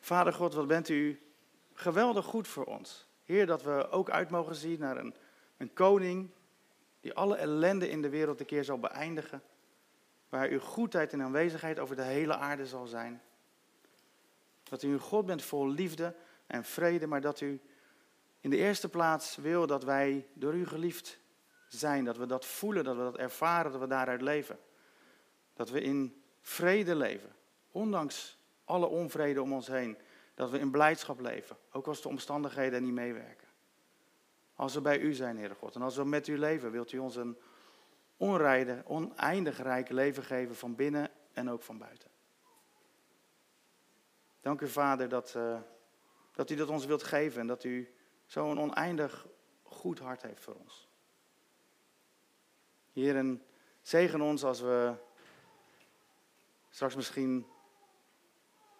Vader 0.00 0.32
God, 0.32 0.54
wat 0.54 0.66
bent 0.66 0.88
u 0.88 1.22
geweldig 1.72 2.24
goed 2.24 2.48
voor 2.48 2.64
ons. 2.64 3.06
Heer, 3.24 3.46
dat 3.46 3.62
we 3.62 3.90
ook 3.90 4.10
uit 4.10 4.30
mogen 4.30 4.54
zien 4.54 4.78
naar 4.78 4.96
een, 4.96 5.14
een 5.56 5.72
koning 5.72 6.30
die 7.00 7.14
alle 7.14 7.36
ellende 7.36 7.88
in 7.88 8.02
de 8.02 8.08
wereld 8.08 8.40
een 8.40 8.46
keer 8.46 8.64
zal 8.64 8.78
beëindigen. 8.78 9.42
Waar 10.28 10.48
uw 10.48 10.60
goedheid 10.60 11.12
en 11.12 11.22
aanwezigheid 11.22 11.78
over 11.78 11.96
de 11.96 12.02
hele 12.02 12.36
aarde 12.36 12.66
zal 12.66 12.86
zijn. 12.86 13.22
Dat 14.62 14.82
u 14.82 14.92
een 14.92 14.98
God 14.98 15.26
bent 15.26 15.42
vol 15.42 15.68
liefde 15.68 16.14
en 16.46 16.64
vrede, 16.64 17.06
maar 17.06 17.20
dat 17.20 17.40
u 17.40 17.60
in 18.40 18.50
de 18.50 18.56
eerste 18.56 18.88
plaats 18.88 19.36
wil 19.36 19.66
dat 19.66 19.84
wij 19.84 20.26
door 20.32 20.54
u 20.54 20.66
geliefd 20.66 21.18
zijn. 21.68 22.04
Dat 22.04 22.16
we 22.16 22.26
dat 22.26 22.46
voelen, 22.46 22.84
dat 22.84 22.96
we 22.96 23.02
dat 23.02 23.16
ervaren, 23.16 23.72
dat 23.72 23.80
we 23.80 23.86
daaruit 23.86 24.20
leven. 24.20 24.58
Dat 25.54 25.70
we 25.70 25.80
in 25.80 26.22
vrede 26.40 26.94
leven, 26.94 27.34
ondanks 27.70 28.38
alle 28.64 28.86
onvrede 28.86 29.42
om 29.42 29.52
ons 29.52 29.66
heen. 29.66 29.98
Dat 30.34 30.50
we 30.50 30.58
in 30.58 30.70
blijdschap 30.70 31.20
leven, 31.20 31.56
ook 31.72 31.86
als 31.86 32.02
de 32.02 32.08
omstandigheden 32.08 32.82
niet 32.82 32.92
meewerken. 32.92 33.48
Als 34.54 34.74
we 34.74 34.80
bij 34.80 34.98
u 34.98 35.12
zijn, 35.12 35.36
Heere 35.36 35.54
God, 35.54 35.74
en 35.74 35.82
als 35.82 35.96
we 35.96 36.04
met 36.04 36.26
u 36.26 36.38
leven, 36.38 36.70
wilt 36.70 36.92
u 36.92 36.98
ons 36.98 37.16
een 37.16 37.38
onrijde, 38.16 38.82
oneindig 38.86 39.62
rijk 39.62 39.88
leven 39.88 40.22
geven 40.22 40.56
van 40.56 40.74
binnen 40.74 41.10
en 41.32 41.50
ook 41.50 41.62
van 41.62 41.78
buiten. 41.78 42.10
Dank 44.40 44.60
u, 44.60 44.68
Vader, 44.68 45.08
dat, 45.08 45.34
uh, 45.36 45.60
dat 46.32 46.50
u 46.50 46.54
dat 46.54 46.68
ons 46.68 46.84
wilt 46.86 47.02
geven 47.02 47.40
en 47.40 47.46
dat 47.46 47.64
u 47.64 47.94
zo'n 48.26 48.60
oneindig 48.60 49.26
goed 49.62 49.98
hart 49.98 50.22
heeft 50.22 50.42
voor 50.42 50.54
ons. 50.54 50.88
Heer, 52.92 53.38
zegen 53.80 54.20
ons 54.20 54.44
als 54.44 54.60
we 54.60 54.94
straks 56.74 56.94
misschien 56.94 57.46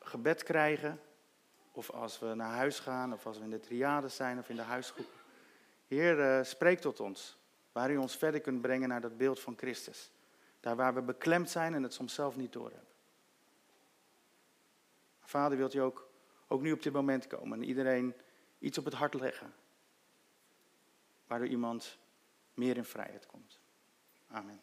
gebed 0.01 0.43
krijgen, 0.43 1.01
of 1.73 1.91
als 1.91 2.19
we 2.19 2.35
naar 2.35 2.55
huis 2.55 2.79
gaan, 2.79 3.13
of 3.13 3.27
als 3.27 3.39
we 3.39 3.45
in 3.45 3.51
de 3.51 3.61
triades 3.61 4.17
zijn 4.17 4.39
of 4.39 4.49
in 4.49 4.57
de 4.57 4.63
huisgroep. 4.63 5.25
Heer, 5.87 6.19
uh, 6.19 6.45
spreek 6.45 6.81
tot 6.81 7.01
ons, 7.01 7.39
waar 7.73 7.91
u 7.91 7.97
ons 7.97 8.17
verder 8.17 8.41
kunt 8.41 8.61
brengen 8.61 8.89
naar 8.89 9.01
dat 9.01 9.17
beeld 9.17 9.41
van 9.41 9.57
Christus. 9.57 10.13
Daar 10.61 10.77
waar 10.77 10.95
we 10.95 11.03
beklemd 11.03 11.51
zijn 11.51 11.75
en 11.75 11.83
het 11.83 11.93
soms 11.93 12.15
zelf 12.15 12.37
niet 12.37 12.53
doorhebben. 12.53 12.95
Vader, 15.21 15.59
wilt 15.59 15.75
u 15.75 15.79
ook, 15.79 16.09
ook 16.49 16.61
nu 16.61 16.73
op 16.73 16.83
dit 16.83 16.93
moment 16.93 17.27
komen 17.27 17.59
en 17.59 17.69
iedereen 17.69 18.15
iets 18.59 18.79
op 18.79 18.85
het 18.85 18.95
hart 18.95 19.15
leggen. 19.15 19.55
Waardoor 21.27 21.49
iemand 21.49 21.99
meer 22.55 22.77
in 22.77 22.85
vrijheid 22.85 23.27
komt. 23.27 23.61
Amen. 24.29 24.61